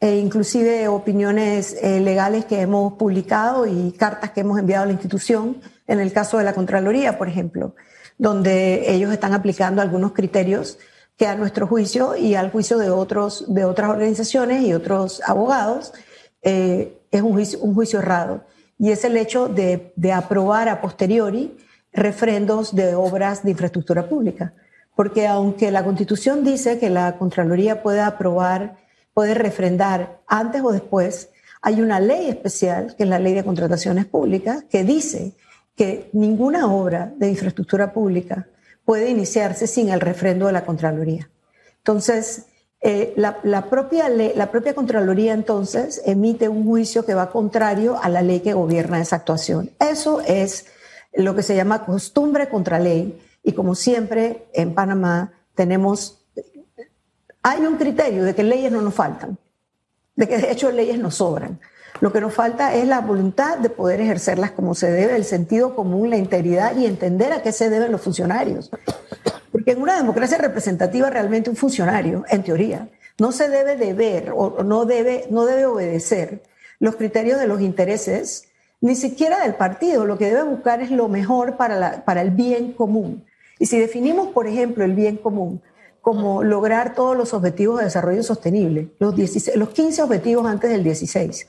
e 0.00 0.18
inclusive 0.18 0.86
opiniones 0.86 1.76
eh, 1.82 1.98
legales 1.98 2.44
que 2.44 2.60
hemos 2.60 2.92
publicado 2.92 3.66
y 3.66 3.90
cartas 3.98 4.30
que 4.30 4.42
hemos 4.42 4.60
enviado 4.60 4.84
a 4.84 4.86
la 4.86 4.92
institución, 4.92 5.56
en 5.86 6.00
el 6.00 6.12
caso 6.12 6.38
de 6.38 6.44
la 6.44 6.54
Contraloría, 6.54 7.18
por 7.18 7.28
ejemplo, 7.28 7.74
donde 8.18 8.92
ellos 8.92 9.12
están 9.12 9.32
aplicando 9.34 9.82
algunos 9.82 10.12
criterios 10.12 10.78
que 11.16 11.26
a 11.26 11.36
nuestro 11.36 11.66
juicio 11.66 12.16
y 12.16 12.34
al 12.34 12.50
juicio 12.50 12.78
de, 12.78 12.90
otros, 12.90 13.52
de 13.52 13.64
otras 13.64 13.90
organizaciones 13.90 14.62
y 14.64 14.72
otros 14.72 15.20
abogados 15.26 15.92
eh, 16.42 16.98
es 17.10 17.22
un 17.22 17.32
juicio, 17.32 17.58
un 17.60 17.74
juicio 17.74 18.00
errado. 18.00 18.44
Y 18.78 18.90
es 18.90 19.04
el 19.04 19.16
hecho 19.16 19.48
de, 19.48 19.92
de 19.94 20.12
aprobar 20.12 20.68
a 20.68 20.80
posteriori 20.80 21.56
refrendos 21.92 22.74
de 22.74 22.94
obras 22.94 23.44
de 23.44 23.52
infraestructura 23.52 24.08
pública. 24.08 24.54
Porque 24.96 25.26
aunque 25.26 25.70
la 25.70 25.84
Constitución 25.84 26.44
dice 26.44 26.78
que 26.78 26.90
la 26.90 27.16
Contraloría 27.16 27.82
puede 27.82 28.00
aprobar, 28.00 28.76
puede 29.12 29.34
refrendar 29.34 30.20
antes 30.26 30.62
o 30.62 30.72
después, 30.72 31.30
hay 31.62 31.80
una 31.80 32.00
ley 32.00 32.28
especial, 32.28 32.94
que 32.96 33.04
es 33.04 33.08
la 33.08 33.18
Ley 33.18 33.32
de 33.32 33.44
Contrataciones 33.44 34.04
Públicas, 34.04 34.64
que 34.68 34.84
dice 34.84 35.32
que 35.76 36.10
ninguna 36.12 36.72
obra 36.72 37.12
de 37.16 37.28
infraestructura 37.28 37.92
pública 37.92 38.46
puede 38.84 39.10
iniciarse 39.10 39.66
sin 39.66 39.88
el 39.88 40.00
refrendo 40.00 40.46
de 40.46 40.52
la 40.52 40.64
Contraloría. 40.64 41.30
Entonces, 41.78 42.46
eh, 42.80 43.14
la, 43.16 43.70
propia 43.70 44.08
la 44.10 44.50
propia 44.50 44.74
Contraloría 44.74 45.32
entonces 45.32 46.02
emite 46.04 46.48
un 46.50 46.64
juicio 46.64 47.06
que 47.06 47.14
va 47.14 47.30
contrario 47.30 47.98
a 48.02 48.08
la 48.10 48.20
ley 48.20 48.40
que 48.40 48.52
gobierna 48.52 49.00
esa 49.00 49.16
actuación. 49.16 49.70
Eso 49.80 50.20
es 50.20 50.66
lo 51.14 51.34
que 51.34 51.42
se 51.42 51.56
llama 51.56 51.84
costumbre 51.84 52.48
contra 52.48 52.78
ley. 52.78 53.20
Y 53.42 53.52
como 53.52 53.74
siempre 53.74 54.46
en 54.52 54.74
Panamá 54.74 55.32
tenemos, 55.54 56.26
hay 57.42 57.64
un 57.64 57.76
criterio 57.76 58.24
de 58.24 58.34
que 58.34 58.42
leyes 58.42 58.70
no 58.70 58.82
nos 58.82 58.94
faltan, 58.94 59.38
de 60.16 60.28
que 60.28 60.38
de 60.38 60.52
hecho 60.52 60.70
leyes 60.70 60.98
nos 60.98 61.16
sobran. 61.16 61.60
Lo 62.00 62.12
que 62.12 62.20
nos 62.20 62.34
falta 62.34 62.74
es 62.74 62.86
la 62.86 63.00
voluntad 63.00 63.58
de 63.58 63.70
poder 63.70 64.00
ejercerlas 64.00 64.50
como 64.50 64.74
se 64.74 64.90
debe, 64.90 65.16
el 65.16 65.24
sentido 65.24 65.74
común, 65.74 66.10
la 66.10 66.16
integridad 66.16 66.76
y 66.76 66.86
entender 66.86 67.32
a 67.32 67.42
qué 67.42 67.52
se 67.52 67.70
deben 67.70 67.92
los 67.92 68.00
funcionarios. 68.00 68.70
Porque 69.52 69.72
en 69.72 69.80
una 69.80 69.96
democracia 69.96 70.38
representativa 70.38 71.08
realmente 71.08 71.50
un 71.50 71.56
funcionario, 71.56 72.24
en 72.28 72.42
teoría, 72.42 72.88
no 73.18 73.30
se 73.30 73.48
debe 73.48 73.76
deber 73.76 74.32
o 74.34 74.64
no 74.64 74.84
debe, 74.84 75.26
no 75.30 75.46
debe 75.46 75.66
obedecer 75.66 76.42
los 76.80 76.96
criterios 76.96 77.38
de 77.38 77.46
los 77.46 77.60
intereses 77.60 78.48
ni 78.80 78.96
siquiera 78.96 79.40
del 79.40 79.54
partido. 79.54 80.04
Lo 80.04 80.18
que 80.18 80.26
debe 80.26 80.42
buscar 80.42 80.82
es 80.82 80.90
lo 80.90 81.08
mejor 81.08 81.56
para, 81.56 82.04
para 82.04 82.22
el 82.22 82.30
bien 82.30 82.72
común. 82.72 83.24
Y 83.58 83.66
si 83.66 83.78
definimos, 83.78 84.28
por 84.28 84.46
ejemplo, 84.46 84.84
el 84.84 84.94
bien 84.94 85.16
común 85.16 85.62
como 86.04 86.42
lograr 86.42 86.94
todos 86.94 87.16
los 87.16 87.32
objetivos 87.32 87.78
de 87.78 87.84
desarrollo 87.84 88.22
sostenible, 88.22 88.90
los, 88.98 89.16
16, 89.16 89.56
los 89.56 89.70
15 89.70 90.02
objetivos 90.02 90.46
antes 90.46 90.70
del 90.70 90.84
16, 90.84 91.46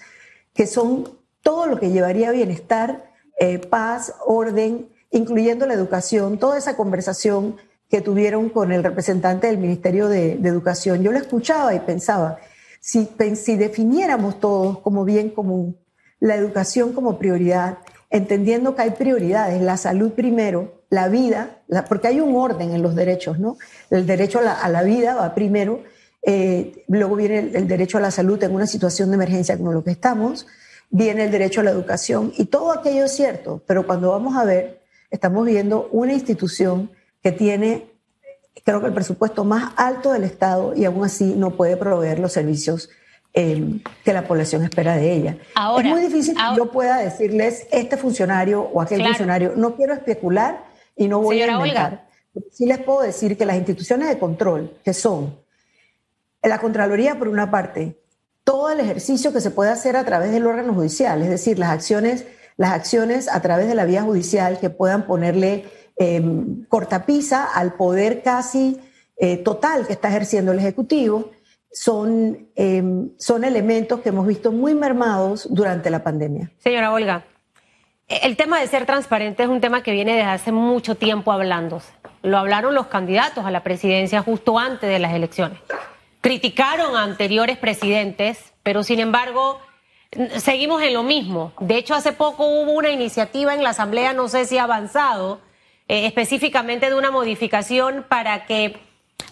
que 0.55 0.65
son 0.65 1.07
todo 1.43 1.67
lo 1.67 1.79
que 1.79 1.91
llevaría 1.91 2.29
a 2.29 2.31
bienestar, 2.31 3.11
eh, 3.39 3.59
paz, 3.59 4.15
orden, 4.25 4.89
incluyendo 5.11 5.67
la 5.67 5.75
educación, 5.75 6.39
toda 6.39 6.57
esa 6.57 6.75
conversación 6.75 7.57
que 7.89 8.01
tuvieron 8.01 8.49
con 8.49 8.71
el 8.71 8.83
representante 8.83 9.45
del 9.45 9.59
Ministerio 9.59 10.07
de, 10.07 10.33
Educación. 10.33 11.03
Yo 11.03 11.11
lo 11.11 11.19
escuchaba 11.19 11.75
y 11.75 11.79
pensaba, 11.81 12.39
si, 12.79 13.07
si 13.35 13.55
definiéramos 13.57 14.39
todos 14.39 14.79
como 14.79 15.05
bien 15.05 15.29
común 15.29 15.77
la 16.19 16.35
educación 16.35 16.93
como 16.93 17.19
prioridad, 17.19 17.77
entendiendo 18.09 18.75
que 18.75 18.83
hay 18.83 18.91
prioridades, 18.91 19.61
la 19.61 19.77
salud 19.77 20.13
primero, 20.13 20.83
la 20.89 21.09
vida, 21.09 21.61
porque 21.87 22.07
hay 22.07 22.19
un 22.19 22.35
orden 22.35 22.73
en 22.73 22.81
los 22.81 22.95
derechos, 22.95 23.39
¿no? 23.39 23.57
El 23.89 24.07
derecho 24.07 24.39
a 24.39 24.69
la, 24.69 24.83
vida 24.83 25.15
va 25.15 25.35
primero, 25.35 25.81
eh, 26.25 26.83
luego 26.87 27.15
viene 27.15 27.51
el, 27.53 27.67
derecho 27.67 27.97
a 27.97 28.01
la 28.01 28.11
salud 28.11 28.41
en 28.43 28.53
una 28.53 28.67
situación 28.67 29.09
de 29.09 29.15
emergencia 29.15 29.57
como 29.57 29.71
lo 29.71 29.83
que 29.83 29.91
estamos, 29.91 30.47
viene 30.89 31.25
el 31.25 31.31
derecho 31.31 31.61
a 31.61 31.63
la 31.63 31.71
educación 31.71 32.33
y 32.37 32.45
todo 32.45 32.71
aquello 32.71 33.05
es 33.05 33.15
cierto, 33.15 33.61
pero 33.67 33.85
cuando 33.85 34.11
vamos 34.11 34.35
a 34.35 34.45
ver, 34.45 34.81
estamos 35.11 35.45
viendo 35.45 35.89
una 35.91 36.13
institución 36.13 36.91
que 37.21 37.31
tiene, 37.31 37.91
creo 38.63 38.81
que 38.81 38.87
el 38.87 38.93
presupuesto 38.93 39.43
más 39.43 39.73
alto 39.77 40.11
del 40.11 40.23
Estado 40.23 40.73
y 40.75 40.85
aún 40.85 41.05
así 41.05 41.33
no 41.35 41.51
puede 41.51 41.77
proveer 41.77 42.19
los 42.19 42.33
servicios 42.33 42.89
Em, 43.37 43.81
que 44.05 44.13
la 44.13 44.25
población 44.25 44.63
espera 44.63 44.95
de 44.95 45.11
ella. 45.11 45.37
es 45.77 45.85
muy 45.85 45.99
difícil 45.99 46.35
que 46.35 46.55
yo 46.55 46.71
pueda 46.71 46.99
decirles 46.99 47.67
este 47.69 47.97
funcionario 47.97 48.61
o 48.61 48.79
aquel 48.79 49.03
funcionario. 49.03 49.51
No 49.57 49.75
quiero 49.75 49.93
especular 49.93 50.63
y 50.95 51.09
no 51.09 51.19
voy 51.19 51.41
a 51.41 51.51
inventar. 51.51 52.07
Sí 52.49 52.65
les 52.65 52.77
puedo 52.77 53.01
decir 53.01 53.37
que 53.37 53.45
las 53.45 53.57
instituciones 53.57 54.07
de 54.07 54.17
control, 54.17 54.77
que 54.85 54.93
son 54.93 55.35
la 56.47 56.59
Contraloría 56.59 57.17
por 57.17 57.27
una 57.27 57.51
parte, 57.51 57.99
todo 58.43 58.69
el 58.69 58.79
ejercicio 58.79 59.33
que 59.33 59.41
se 59.41 59.51
puede 59.51 59.71
hacer 59.71 59.97
a 59.97 60.05
través 60.05 60.31
del 60.31 60.45
órgano 60.45 60.73
judicial, 60.73 61.21
es 61.21 61.29
decir, 61.29 61.59
las 61.59 61.69
acciones, 61.69 62.25
las 62.57 62.71
acciones 62.71 63.27
a 63.27 63.41
través 63.41 63.67
de 63.67 63.75
la 63.75 63.85
vía 63.85 64.03
judicial 64.03 64.59
que 64.59 64.69
puedan 64.69 65.07
ponerle 65.07 65.65
em, 65.97 66.65
cortapisa 66.67 67.45
al 67.45 67.73
poder 67.73 68.21
casi 68.21 68.79
eh, 69.17 69.37
total 69.37 69.87
que 69.87 69.93
está 69.93 70.09
ejerciendo 70.09 70.51
el 70.51 70.59
Ejecutivo 70.59 71.31
son, 71.71 72.49
em, 72.55 73.09
son 73.17 73.43
elementos 73.43 74.01
que 74.01 74.09
hemos 74.09 74.27
visto 74.27 74.51
muy 74.51 74.75
mermados 74.75 75.47
durante 75.49 75.89
la 75.89 76.03
pandemia. 76.03 76.51
Señora 76.59 76.93
Olga, 76.93 77.25
el 78.07 78.37
tema 78.37 78.59
de 78.59 78.67
ser 78.67 78.85
transparente 78.85 79.43
es 79.43 79.49
un 79.49 79.61
tema 79.61 79.81
que 79.81 79.91
viene 79.91 80.15
desde 80.15 80.29
hace 80.29 80.51
mucho 80.51 80.95
tiempo 80.95 81.31
hablándose. 81.31 81.91
Lo 82.21 82.37
hablaron 82.37 82.75
los 82.75 82.87
candidatos 82.87 83.45
a 83.45 83.51
la 83.51 83.63
presidencia 83.63 84.21
justo 84.21 84.59
antes 84.59 84.89
de 84.89 84.99
las 84.99 85.13
elecciones. 85.13 85.59
Criticaron 86.25 86.95
a 86.95 87.03
anteriores 87.03 87.55
presidentes, 87.55 88.51
pero 88.63 88.81
sin 88.81 88.99
embargo 88.99 89.59
seguimos 90.37 90.81
en 90.81 90.95
lo 90.95 91.03
mismo. 91.03 91.53
De 91.59 91.77
hecho, 91.77 91.93
hace 91.93 92.13
poco 92.13 92.47
hubo 92.47 92.71
una 92.71 92.89
iniciativa 92.89 93.53
en 93.53 93.61
la 93.61 93.69
Asamblea, 93.69 94.11
no 94.13 94.27
sé 94.27 94.45
si 94.45 94.57
ha 94.57 94.63
avanzado, 94.63 95.39
eh, 95.87 96.07
específicamente 96.07 96.89
de 96.89 96.95
una 96.95 97.11
modificación 97.11 98.07
para 98.09 98.47
que 98.47 98.75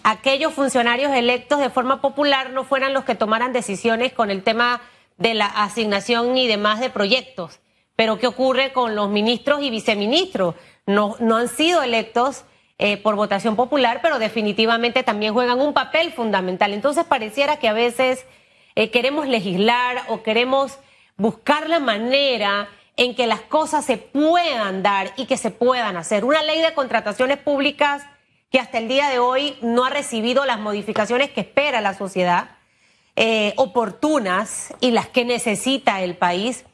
aquellos 0.04 0.54
funcionarios 0.54 1.10
electos 1.10 1.58
de 1.58 1.68
forma 1.68 2.00
popular 2.00 2.50
no 2.50 2.62
fueran 2.62 2.94
los 2.94 3.02
que 3.02 3.16
tomaran 3.16 3.52
decisiones 3.52 4.12
con 4.12 4.30
el 4.30 4.44
tema 4.44 4.80
de 5.18 5.34
la 5.34 5.46
asignación 5.46 6.32
ni 6.32 6.46
demás 6.46 6.78
de 6.78 6.90
proyectos. 6.90 7.58
Pero 7.96 8.20
¿qué 8.20 8.28
ocurre 8.28 8.72
con 8.72 8.94
los 8.94 9.10
ministros 9.10 9.62
y 9.62 9.70
viceministros? 9.70 10.54
No, 10.86 11.16
no 11.18 11.38
han 11.38 11.48
sido 11.48 11.82
electos 11.82 12.44
eh, 12.78 12.96
por 12.96 13.14
votación 13.14 13.56
popular, 13.56 14.00
pero 14.02 14.18
definitivamente 14.18 15.02
también 15.02 15.32
juegan 15.32 15.60
un 15.60 15.72
papel 15.72 16.12
fundamental. 16.12 16.72
Entonces 16.72 17.04
pareciera 17.04 17.58
que 17.58 17.68
a 17.68 17.72
veces 17.72 18.26
eh, 18.74 18.90
queremos 18.90 19.28
legislar 19.28 20.02
o 20.08 20.22
queremos 20.22 20.78
buscar 21.16 21.68
la 21.68 21.78
manera 21.78 22.68
en 22.96 23.14
que 23.14 23.26
las 23.26 23.40
cosas 23.40 23.84
se 23.84 23.96
puedan 23.96 24.82
dar 24.82 25.12
y 25.16 25.26
que 25.26 25.36
se 25.36 25.50
puedan 25.50 25.96
hacer. 25.96 26.24
Una 26.24 26.42
ley 26.42 26.60
de 26.60 26.74
contrataciones 26.74 27.38
públicas 27.38 28.04
que 28.50 28.58
hasta 28.60 28.78
el 28.78 28.88
día 28.88 29.08
de 29.08 29.18
hoy 29.18 29.56
no 29.62 29.84
ha 29.84 29.90
recibido 29.90 30.44
las 30.44 30.60
modificaciones 30.60 31.30
que 31.30 31.40
espera 31.40 31.80
la 31.80 31.94
sociedad, 31.94 32.50
eh, 33.16 33.52
oportunas 33.56 34.74
y 34.80 34.90
las 34.92 35.08
que 35.08 35.24
necesita 35.24 36.02
el 36.02 36.16
país. 36.16 36.64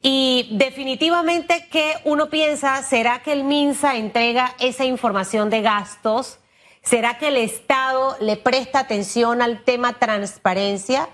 Y 0.00 0.48
definitivamente 0.52 1.68
que 1.70 1.94
uno 2.04 2.30
piensa, 2.30 2.82
¿será 2.82 3.22
que 3.22 3.32
el 3.32 3.44
MINSA 3.44 3.96
entrega 3.96 4.54
esa 4.60 4.84
información 4.84 5.50
de 5.50 5.62
gastos? 5.62 6.38
¿Será 6.82 7.18
que 7.18 7.28
el 7.28 7.36
Estado 7.36 8.16
le 8.20 8.36
presta 8.36 8.78
atención 8.78 9.42
al 9.42 9.64
tema 9.64 9.98
transparencia? 9.98 11.08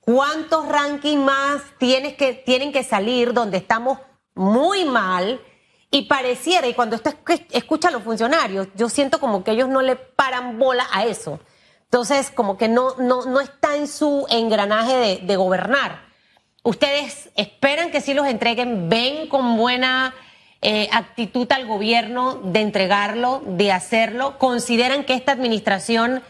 ¿Cuántos 0.00 0.68
rankings 0.68 1.22
más 1.22 1.62
tienes 1.78 2.14
que, 2.14 2.32
tienen 2.32 2.72
que 2.72 2.82
salir 2.82 3.32
donde 3.32 3.58
estamos 3.58 3.98
muy 4.34 4.84
mal? 4.84 5.40
Y 5.90 6.06
pareciera, 6.06 6.66
y 6.66 6.74
cuando 6.74 6.96
usted 6.96 7.14
escucha 7.50 7.88
a 7.88 7.90
los 7.90 8.02
funcionarios, 8.02 8.66
yo 8.74 8.88
siento 8.88 9.20
como 9.20 9.44
que 9.44 9.50
ellos 9.50 9.68
no 9.68 9.82
le 9.82 9.96
paran 9.96 10.58
bola 10.58 10.86
a 10.90 11.04
eso. 11.04 11.38
Entonces, 11.84 12.30
como 12.30 12.56
que 12.56 12.68
no, 12.68 12.94
no, 12.96 13.26
no 13.26 13.40
está 13.40 13.76
en 13.76 13.86
su 13.86 14.26
engranaje 14.30 15.20
de, 15.22 15.36
gobernar. 15.36 16.11
¿Ustedes 16.62 17.30
esperan 17.36 17.90
que 17.90 18.00
sí 18.00 18.14
los 18.14 18.26
entreguen? 18.26 18.88
¿Ven 18.88 19.28
con 19.28 19.56
buena 19.56 20.14
eh, 20.60 20.88
actitud 20.92 21.50
al 21.50 21.66
gobierno 21.66 22.36
de 22.36 22.60
entregarlo, 22.60 23.42
de 23.44 23.72
hacerlo? 23.72 24.38
¿Consideran 24.38 25.04
que 25.04 25.14
esta 25.14 25.32
administración 25.32 26.22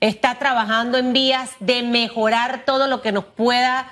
está 0.00 0.38
trabajando 0.40 0.98
en 0.98 1.12
vías 1.12 1.52
de 1.60 1.84
mejorar 1.84 2.64
todo 2.64 2.88
lo 2.88 3.00
que 3.00 3.12
nos 3.12 3.24
pueda 3.24 3.88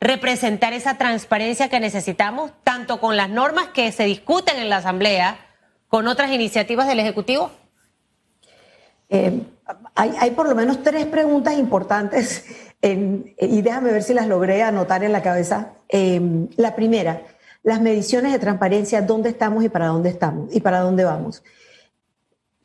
representar 0.00 0.72
esa 0.72 0.98
transparencia 0.98 1.68
que 1.68 1.80
necesitamos, 1.80 2.50
tanto 2.64 3.00
con 3.00 3.16
las 3.16 3.30
normas 3.30 3.68
que 3.68 3.92
se 3.92 4.04
discuten 4.04 4.56
en 4.56 4.68
la 4.68 4.78
Asamblea, 4.78 5.38
con 5.88 6.08
otras 6.08 6.32
iniciativas 6.32 6.88
del 6.88 6.98
Ejecutivo? 6.98 7.52
Eh, 9.08 9.42
hay, 9.94 10.30
por 10.32 10.48
lo 10.48 10.54
menos 10.54 10.82
tres 10.82 11.06
preguntas 11.06 11.56
importantes 11.56 12.44
y 12.92 13.62
déjame 13.62 13.92
ver 13.92 14.02
si 14.02 14.14
las 14.14 14.26
logré 14.26 14.62
anotar 14.62 15.04
en 15.04 15.12
la 15.12 15.22
cabeza. 15.22 15.72
Eh, 15.88 16.48
la 16.56 16.74
primera, 16.74 17.22
las 17.62 17.80
mediciones 17.80 18.32
de 18.32 18.38
transparencia, 18.38 19.02
dónde 19.02 19.30
estamos 19.30 19.64
y 19.64 19.68
para 19.68 19.86
dónde 19.86 20.10
estamos 20.10 20.54
y 20.54 20.60
para 20.60 20.80
dónde 20.80 21.04
vamos. 21.04 21.42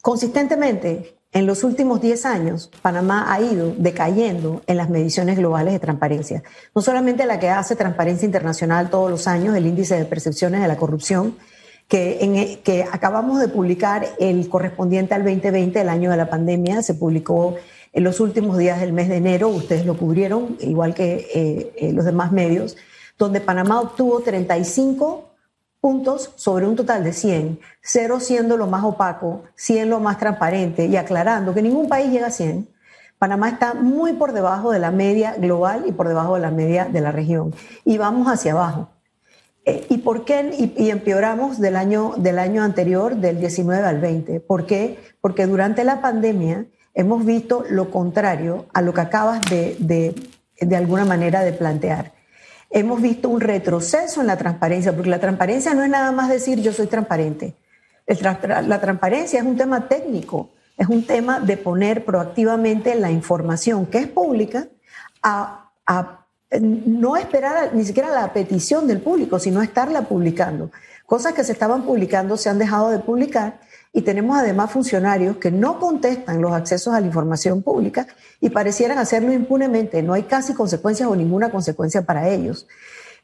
Consistentemente, 0.01 1.15
en 1.33 1.45
los 1.45 1.63
últimos 1.63 2.01
10 2.01 2.25
años, 2.25 2.69
Panamá 2.81 3.31
ha 3.31 3.39
ido 3.39 3.73
decayendo 3.77 4.63
en 4.67 4.75
las 4.75 4.89
mediciones 4.89 5.37
globales 5.37 5.73
de 5.73 5.79
transparencia. 5.79 6.43
No 6.75 6.81
solamente 6.81 7.25
la 7.25 7.39
que 7.39 7.49
hace 7.49 7.77
Transparencia 7.77 8.25
Internacional 8.25 8.89
todos 8.89 9.09
los 9.09 9.27
años, 9.27 9.55
el 9.55 9.65
índice 9.65 9.97
de 9.97 10.03
percepciones 10.03 10.61
de 10.61 10.67
la 10.67 10.75
corrupción, 10.75 11.37
que, 11.87 12.17
en, 12.21 12.57
que 12.63 12.83
acabamos 12.83 13.39
de 13.39 13.47
publicar 13.47 14.07
el 14.19 14.49
correspondiente 14.49 15.13
al 15.13 15.23
2020, 15.23 15.79
el 15.79 15.89
año 15.89 16.11
de 16.11 16.17
la 16.17 16.29
pandemia, 16.29 16.83
se 16.83 16.95
publicó 16.95 17.55
en 17.93 18.03
los 18.03 18.19
últimos 18.19 18.57
días 18.57 18.79
del 18.79 18.93
mes 18.93 19.09
de 19.09 19.17
enero, 19.17 19.49
ustedes 19.49 19.85
lo 19.85 19.97
cubrieron, 19.97 20.57
igual 20.61 20.93
que 20.93 21.27
eh, 21.33 21.73
eh, 21.77 21.93
los 21.93 22.05
demás 22.05 22.31
medios, 22.31 22.77
donde 23.17 23.41
Panamá 23.41 23.81
obtuvo 23.81 24.21
35 24.21 25.29
puntos 25.81 26.31
sobre 26.35 26.67
un 26.67 26.75
total 26.75 27.03
de 27.03 27.11
100, 27.11 27.59
cero 27.81 28.19
siendo 28.19 28.55
lo 28.55 28.67
más 28.67 28.83
opaco, 28.83 29.43
100 29.55 29.89
lo 29.89 29.99
más 29.99 30.19
transparente 30.19 30.85
y 30.85 30.95
aclarando 30.95 31.53
que 31.53 31.61
ningún 31.61 31.89
país 31.89 32.11
llega 32.11 32.27
a 32.27 32.31
100. 32.31 32.69
Panamá 33.17 33.49
está 33.49 33.73
muy 33.73 34.13
por 34.13 34.31
debajo 34.31 34.71
de 34.71 34.79
la 34.79 34.91
media 34.91 35.35
global 35.35 35.83
y 35.85 35.91
por 35.91 36.07
debajo 36.07 36.35
de 36.35 36.41
la 36.41 36.51
media 36.51 36.85
de 36.85 37.01
la 37.01 37.11
región. 37.11 37.53
Y 37.85 37.97
vamos 37.97 38.27
hacia 38.27 38.53
abajo. 38.53 38.89
Eh, 39.63 39.85
¿Y 39.89 39.99
por 39.99 40.25
qué? 40.25 40.73
Y, 40.75 40.89
empeoramos 40.89 41.59
del 41.59 41.75
año, 41.75 42.13
del 42.17 42.39
año 42.39 42.63
anterior, 42.63 43.15
del 43.15 43.39
19 43.39 43.85
al 43.85 43.99
20. 43.99 44.39
¿Por 44.39 44.65
qué? 44.65 44.97
Porque 45.21 45.45
durante 45.45 45.83
la 45.83 46.01
pandemia 46.01 46.65
hemos 46.93 47.25
visto 47.25 47.63
lo 47.69 47.89
contrario 47.89 48.65
a 48.73 48.81
lo 48.81 48.93
que 48.93 49.01
acabas 49.01 49.41
de, 49.49 49.75
de, 50.59 50.75
alguna 50.75 51.05
manera 51.05 51.41
de 51.41 51.53
plantear 51.53 52.13
hemos 52.71 53.01
visto 53.01 53.29
un 53.29 53.41
retroceso 53.41 54.21
en 54.21 54.27
la 54.27 54.37
transparencia, 54.37 54.93
porque 54.93 55.09
la 55.09 55.19
transparencia 55.19 55.73
no 55.73 55.83
es 55.83 55.89
nada 55.89 56.11
más 56.11 56.29
decir 56.29 56.61
yo 56.61 56.71
soy 56.71 56.87
transparente. 56.87 57.53
La 58.07 58.81
transparencia 58.81 59.39
es 59.39 59.45
un 59.45 59.57
tema 59.57 59.87
técnico, 59.87 60.51
es 60.77 60.87
un 60.87 61.05
tema 61.05 61.39
de 61.39 61.57
poner 61.57 62.03
proactivamente 62.03 62.95
la 62.95 63.11
información 63.11 63.85
que 63.85 63.99
es 63.99 64.07
pública 64.07 64.67
a, 65.21 65.57
no 66.59 67.15
esperar 67.15 67.73
ni 67.73 67.85
siquiera 67.85 68.09
la 68.09 68.33
petición 68.33 68.87
del 68.87 68.99
público, 68.99 69.39
sino 69.39 69.61
estarla 69.61 70.03
publicando. 70.03 70.71
Cosas 71.05 71.33
que 71.33 71.43
se 71.43 71.53
estaban 71.53 71.83
publicando 71.83 72.35
se 72.35 72.49
han 72.49 72.57
dejado 72.57 72.89
de 72.89 72.99
publicar 72.99 73.59
y 73.93 74.01
tenemos 74.03 74.37
además 74.37 74.71
funcionarios 74.71 75.37
que 75.37 75.51
no 75.51 75.79
contestan 75.79 76.41
los 76.41 76.53
accesos 76.53 76.93
a 76.93 77.01
la 77.01 77.07
información 77.07 77.61
pública 77.61 78.07
y 78.39 78.49
parecieran 78.49 78.97
hacerlo 78.97 79.33
impunemente. 79.33 80.01
No 80.01 80.13
hay 80.13 80.23
casi 80.23 80.53
consecuencias 80.53 81.09
o 81.09 81.15
ninguna 81.15 81.51
consecuencia 81.51 82.03
para 82.03 82.29
ellos. 82.29 82.67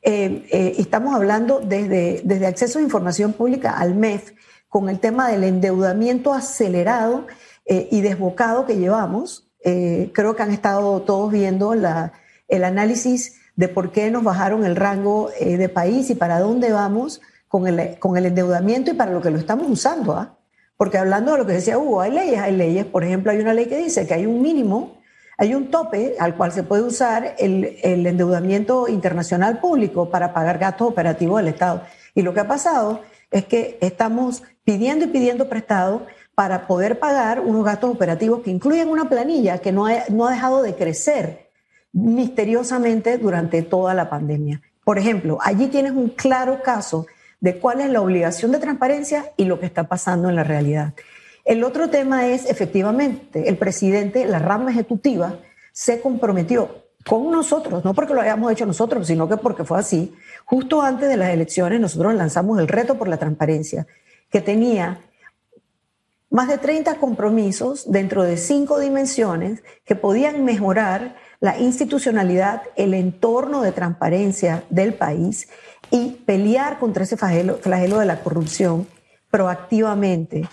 Eh, 0.02 0.46
eh, 0.52 0.76
estamos 0.78 1.16
hablando 1.16 1.60
desde, 1.60 2.22
desde 2.24 2.48
acceso 2.48 2.80
a 2.80 2.82
información 2.82 3.34
pública 3.34 3.72
al 3.72 3.96
MEF 3.96 4.34
con 4.68 4.90
el 4.90 5.00
tema 5.00 5.30
del 5.30 5.46
endeudamiento 5.46 6.34
acelerado 6.34 7.28
eh, 7.66 7.88
y 7.92 8.02
desbocado 8.02 8.66
que 8.66 8.78
llevamos. 8.78 9.50
creo 9.64 10.36
que 10.36 10.44
han 10.44 10.52
estado 10.52 11.02
todos 11.02 11.32
viendo 11.32 11.74
el 11.74 12.64
análisis 12.64 13.40
de 13.56 13.68
por 13.68 13.92
qué 13.92 14.12
nos 14.12 14.24
bajaron 14.24 14.66
el 14.66 14.76
rango 14.76 15.30
de 15.40 15.68
país 15.68 16.10
y 16.10 16.16
para 16.16 16.40
dónde 16.40 16.72
vamos 16.72 17.20
con 17.50 17.68
el, 17.68 18.00
con 18.00 18.16
el 18.16 18.28
endeudamiento 18.28 18.92
y 18.92 18.94
para 18.94 19.12
lo 19.12 19.22
que 19.22 19.32
lo 19.32 19.38
estamos 19.38 19.68
usando. 19.70 20.14
¿ah? 20.14 20.37
Porque 20.78 21.00
hablando 21.00 21.32
de 21.32 21.40
lo 21.40 21.46
que 21.46 21.54
decía 21.54 21.78
Hugo, 21.78 22.02
hay 22.02 22.12
leyes, 22.12 22.40
hay 22.40 22.56
leyes. 22.56 22.86
Por 22.86 23.04
ejemplo, 23.04 23.32
hay 23.32 23.40
una 23.40 23.54
ley 23.54 23.66
que 23.66 23.78
dice 23.78 24.08
que 24.08 24.14
hay 24.14 24.28
un 24.28 24.42
mínimo, 24.42 25.02
hay 25.38 25.56
un 25.56 25.70
tope 25.70 26.16
al 26.20 26.36
cual 26.36 26.52
se 26.52 26.64
puede 26.64 26.84
usar 26.84 27.36
el, 27.40 27.78
endeudamiento 27.84 28.88
internacional 28.88 29.60
público 29.60 30.10
para 30.10 30.34
pagar 30.34 30.60
gastos 30.60 30.88
operativos 30.90 31.40
del 31.40 31.50
Estado. 31.50 31.84
Y 32.14 32.22
lo 32.22 32.34
que 32.34 32.42
ha 32.42 32.48
pasado 32.48 33.02
es 33.32 33.46
que 33.46 33.78
estamos 33.82 34.44
pidiendo 34.64 35.06
y 35.06 35.08
pidiendo 35.10 35.50
prestado 35.50 36.06
para 36.36 36.68
poder 36.68 37.00
pagar 37.00 37.40
unos 37.40 37.66
gastos 37.66 37.90
operativos 37.90 38.42
que 38.42 38.52
incluyen 38.52 38.90
una 38.90 39.10
planilla 39.10 39.58
que 39.58 39.72
no 39.72 39.88
ha 39.88 40.32
dejado 40.32 40.62
de 40.62 40.76
crecer 40.76 41.48
misteriosamente 41.92 43.18
durante 43.18 43.64
toda 43.64 43.96
la 43.96 44.10
pandemia. 44.10 44.62
Por 44.84 45.00
ejemplo, 45.00 45.40
allí 45.42 45.68
tienes 45.68 45.94
un 45.94 46.10
claro 46.10 46.62
caso 46.62 47.08
de 47.40 47.60
cuál 47.60 47.82
es 47.82 47.90
la 47.90 48.02
obligación 48.02 48.52
de 48.52 48.60
transparencia 48.60 49.32
y 49.38 49.46
lo 49.46 49.60
que 49.60 49.66
está 49.66 49.88
pasando 49.88 50.30
en 50.30 50.36
la 50.36 50.44
realidad. 50.44 50.94
El 51.46 51.64
otro 51.64 51.90
tema 51.90 52.28
es, 52.28 52.50
efectivamente, 52.50 53.48
el 53.48 53.58
presidente, 53.58 54.26
la 54.26 54.40
rama 54.40 54.72
ejecutiva, 54.72 55.40
se 55.72 56.02
comprometió 56.02 56.84
con 57.06 57.32
nosotros, 57.32 57.86
no 57.86 57.94
porque 57.94 58.14
lo 58.14 58.22
hayamos 58.22 58.52
hecho 58.52 58.66
nosotros, 58.66 59.08
sino 59.08 59.30
que 59.30 59.38
porque 59.38 59.64
fue 59.64 59.80
así. 59.80 60.14
Justo 60.44 60.82
antes 60.82 61.08
de 61.08 61.16
las 61.16 61.30
elecciones 61.30 61.80
nosotros 61.80 62.14
lanzamos 62.16 62.60
el 62.60 62.68
reto 62.68 62.98
por 62.98 63.08
la 63.08 63.18
transparencia, 63.18 63.88
que 64.30 64.42
tenía 64.42 65.00
más 66.30 66.50
de 66.50 66.58
30 66.58 66.96
compromisos 66.96 67.90
dentro 67.90 68.24
de 68.24 68.36
cinco 68.36 68.80
dimensiones 68.80 69.64
que 69.86 69.96
podían 69.96 70.44
mejorar 70.44 71.16
la 71.40 71.58
institucionalidad, 71.58 72.64
el 72.76 72.94
entorno 72.94 73.62
de 73.62 73.72
transparencia 73.72 74.66
del 74.70 74.94
país 74.94 75.48
y 75.92 76.22
pelear 76.26 76.80
contra 76.80 77.04
ese 77.04 77.18
flagelo, 77.18 77.60
de 78.00 78.06
la 78.06 78.22
corrupción 78.22 78.88
proactivamente. 79.30 80.48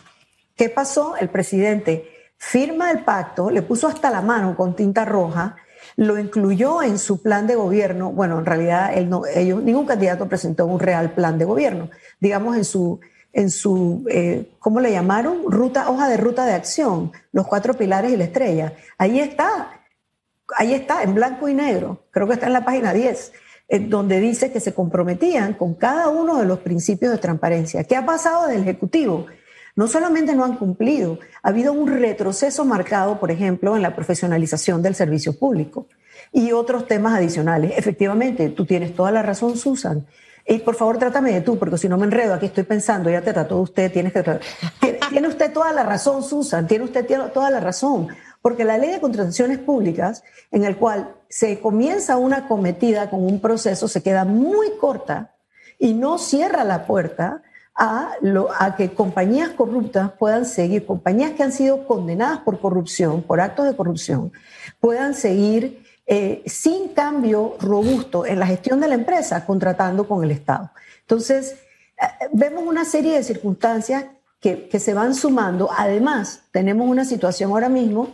¿Qué 0.57 0.69
pasó? 0.69 1.17
El 1.17 1.29
presidente 1.29 2.09
firma 2.37 2.91
el 2.91 3.05
pacto, 3.05 3.51
le 3.51 3.63
puso 3.63 3.89
hasta 3.89 4.11
la 4.11 4.21
mano 4.21 4.57
con 4.57 4.77
tinta 4.77 5.05
roja, 5.05 5.57
lo 5.97 6.19
incluyó 6.19 6.83
en 6.83 6.99
su 6.99 7.23
plan 7.23 7.47
de 7.47 7.55
gobierno. 7.55 8.13
Bueno, 8.13 8.39
en 8.39 8.47
realidad 8.47 8.97
ellos, 8.97 9.63
ningún 9.63 9.87
candidato 9.87 10.29
presentó 10.29 10.67
un 10.67 10.81
real 10.81 11.13
plan 11.13 11.39
de 11.39 11.45
gobierno. 11.45 11.91
Digamos 12.21 12.57
en 12.57 12.65
su, 12.65 13.01
en 13.33 13.51
su 13.51 14.05
eh, 14.11 14.53
¿cómo 14.59 14.81
le 14.81 14.93
llamaron? 14.93 15.43
Ruta, 15.47 15.91
hoja 15.91 16.09
de 16.09 16.17
ruta 16.17 16.45
de 16.45 16.53
acción, 16.53 17.13
los 17.33 17.47
cuatro 17.47 17.75
pilares 17.75 18.13
y 18.13 18.17
la 18.17 18.25
estrella. 18.25 18.75
Ahí 18.99 19.21
está, 19.21 19.81
ahí 20.57 20.75
está, 20.75 21.03
en 21.03 21.15
blanco 21.15 21.49
y 21.49 21.55
negro. 21.55 22.05
Creo 22.11 22.27
que 22.27 22.35
está 22.35 22.47
en 22.47 22.53
la 22.53 22.65
página 22.65 22.93
10 22.93 23.33
donde 23.69 24.21
dice 24.21 24.53
que 24.53 24.61
se 24.61 24.75
comprometían 24.75 25.55
con 25.55 25.75
cada 25.75 26.09
uno 26.09 26.39
de 26.39 26.45
los 26.45 26.61
principios 26.61 27.13
de 27.13 27.19
transparencia. 27.19 27.85
¿Qué 27.85 27.97
ha 27.97 28.05
pasado 28.05 28.47
del 28.47 28.63
Ejecutivo? 28.63 29.27
No 29.77 29.89
solamente 29.89 30.35
no 30.35 30.45
han 30.45 30.57
cumplido, 30.57 31.19
ha 31.43 31.49
habido 31.49 31.73
un 31.73 31.89
retroceso 31.89 32.65
marcado, 32.65 33.19
por 33.19 33.31
ejemplo, 33.31 33.75
en 33.75 33.83
la 33.83 33.97
profesionalización 33.97 34.83
del 34.83 34.95
servicio 34.95 35.37
público 35.37 35.89
y 36.33 36.53
otros 36.53 36.87
temas 36.87 37.15
adicionales. 37.15 37.73
Efectivamente, 37.77 38.51
tú 38.51 38.67
tienes 38.67 38.95
toda 38.95 39.11
la 39.11 39.23
razón, 39.23 39.57
Susan. 39.57 40.07
Y 40.47 40.59
por 40.59 40.75
favor, 40.75 40.99
trátame 40.99 41.33
de 41.33 41.41
tú, 41.41 41.59
porque 41.59 41.79
si 41.79 41.89
no 41.89 41.97
me 41.97 42.05
enredo, 42.05 42.35
aquí 42.35 42.47
estoy 42.47 42.65
pensando, 42.65 43.11
ya 43.11 43.23
te 43.23 43.33
trató 43.33 43.59
usted, 43.61 43.91
tienes 43.91 44.13
que 44.13 44.23
Tiene 45.11 45.29
usted 45.29 45.53
toda 45.53 45.73
la 45.73 45.85
razón, 45.85 46.23
Susan, 46.23 46.67
tiene 46.67 46.85
usted 46.85 47.07
toda 47.33 47.51
la 47.51 47.61
razón. 47.61 48.09
Porque 48.45 48.65
la 48.65 48.77
ley 48.77 48.91
de 48.91 49.01
contrataciones 49.01 49.57
públicas, 49.57 50.23
en 50.51 50.65
el 50.65 50.77
cual 50.77 51.15
se 51.31 51.61
comienza 51.61 52.19
una 52.19 52.47
cometida 52.47 53.09
con 53.09 53.25
un 53.25 53.41
proceso, 53.41 53.89
se 53.89 54.03
queda 54.03 54.27
muy 54.27 54.73
corta 54.79 55.35
y 55.79 55.95
no 55.95 56.19
cierra 56.19 56.63
la 56.63 56.87
puerta 56.87 57.41
a, 57.75 58.13
lo, 58.21 58.51
a 58.53 58.77
que 58.77 58.93
compañías 58.93 59.49
corruptas 59.49 60.11
puedan 60.19 60.45
seguir, 60.45 60.85
compañías 60.85 61.33
que 61.33 61.43
han 61.43 61.53
sido 61.53 61.87
condenadas 61.87 62.41
por 62.41 62.61
corrupción, 62.61 63.23
por 63.23 63.41
actos 63.41 63.65
de 63.65 63.77
corrupción, 63.77 64.31
puedan 64.79 65.15
seguir 65.15 65.83
eh, 66.07 66.43
sin 66.45 66.89
cambio 66.89 67.57
robusto 67.59 68.27
en 68.27 68.41
la 68.41 68.47
gestión 68.47 68.79
de 68.79 68.89
la 68.89 68.95
empresa, 68.95 69.47
contratando 69.47 70.07
con 70.07 70.23
el 70.23 70.31
Estado. 70.31 70.71
Entonces, 71.01 71.53
eh, 71.99 72.27
vemos 72.35 72.65
una 72.65 72.85
serie 72.85 73.15
de 73.15 73.23
circunstancias 73.23 74.05
que, 74.39 74.69
que, 74.69 74.79
se 74.79 74.93
van 74.93 75.15
sumando. 75.15 75.71
Además, 75.75 76.43
tenemos 76.53 76.87
una 76.87 77.07
situación 77.07 77.51
ahora 77.53 77.71
mismo 77.71 78.13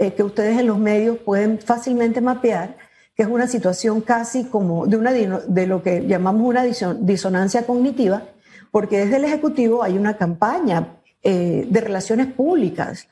eh, 0.00 0.14
que 0.14 0.22
ustedes 0.22 0.58
en 0.58 0.66
los 0.66 0.78
medios 0.78 1.18
pueden 1.18 1.58
fácilmente 1.58 2.22
mapear, 2.22 2.78
que 3.14 3.22
es 3.22 3.28
una 3.28 3.46
situación 3.46 4.00
casi 4.00 4.44
como 4.44 4.86
de, 4.86 4.96
una, 4.96 5.12
de 5.12 5.66
lo 5.66 5.82
que 5.82 6.06
llamamos 6.06 6.48
una 6.48 6.64
disonancia 6.64 7.66
cognitiva, 7.66 8.22
porque 8.70 9.00
desde 9.00 9.16
el 9.16 9.24
Ejecutivo 9.24 9.82
hay 9.82 9.98
una 9.98 10.16
campaña 10.16 10.96
eh, 11.22 11.66
de 11.68 11.80
relaciones 11.82 12.28
públicas 12.28 13.08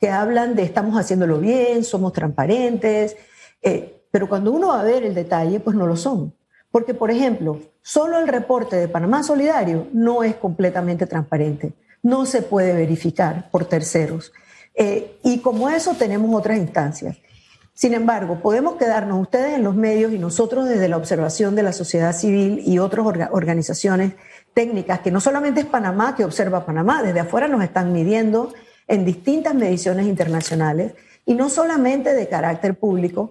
que 0.00 0.10
hablan 0.10 0.56
de 0.56 0.64
estamos 0.64 0.98
haciéndolo 0.98 1.38
bien, 1.38 1.84
somos 1.84 2.12
transparentes, 2.12 3.16
eh, 3.62 4.02
pero 4.10 4.28
cuando 4.28 4.50
uno 4.50 4.68
va 4.70 4.80
a 4.80 4.84
ver 4.84 5.04
el 5.04 5.14
detalle, 5.14 5.60
pues 5.60 5.76
no 5.76 5.86
lo 5.86 5.94
son. 5.94 6.34
Porque, 6.72 6.92
por 6.92 7.12
ejemplo, 7.12 7.60
solo 7.82 8.18
el 8.18 8.26
reporte 8.26 8.74
de 8.74 8.88
Panamá 8.88 9.22
Solidario 9.22 9.86
no 9.92 10.24
es 10.24 10.34
completamente 10.34 11.06
transparente, 11.06 11.74
no 12.02 12.26
se 12.26 12.42
puede 12.42 12.72
verificar 12.72 13.48
por 13.52 13.64
terceros. 13.66 14.32
Eh, 14.74 15.18
y 15.22 15.38
como 15.38 15.68
eso 15.68 15.94
tenemos 15.94 16.34
otras 16.34 16.58
instancias. 16.58 17.16
Sin 17.74 17.94
embargo, 17.94 18.40
podemos 18.40 18.76
quedarnos 18.76 19.20
ustedes 19.20 19.54
en 19.54 19.64
los 19.64 19.74
medios 19.74 20.12
y 20.12 20.18
nosotros 20.18 20.68
desde 20.68 20.88
la 20.88 20.98
observación 20.98 21.56
de 21.56 21.62
la 21.62 21.72
sociedad 21.72 22.12
civil 22.14 22.62
y 22.66 22.78
otras 22.78 23.06
organizaciones 23.30 24.12
técnicas, 24.52 25.00
que 25.00 25.10
no 25.10 25.20
solamente 25.20 25.60
es 25.60 25.66
Panamá 25.66 26.14
que 26.14 26.24
observa 26.24 26.66
Panamá, 26.66 27.02
desde 27.02 27.20
afuera 27.20 27.48
nos 27.48 27.64
están 27.64 27.92
midiendo 27.92 28.52
en 28.88 29.06
distintas 29.06 29.54
mediciones 29.54 30.06
internacionales 30.06 30.92
y 31.24 31.34
no 31.34 31.48
solamente 31.48 32.12
de 32.12 32.28
carácter 32.28 32.74
público, 32.74 33.30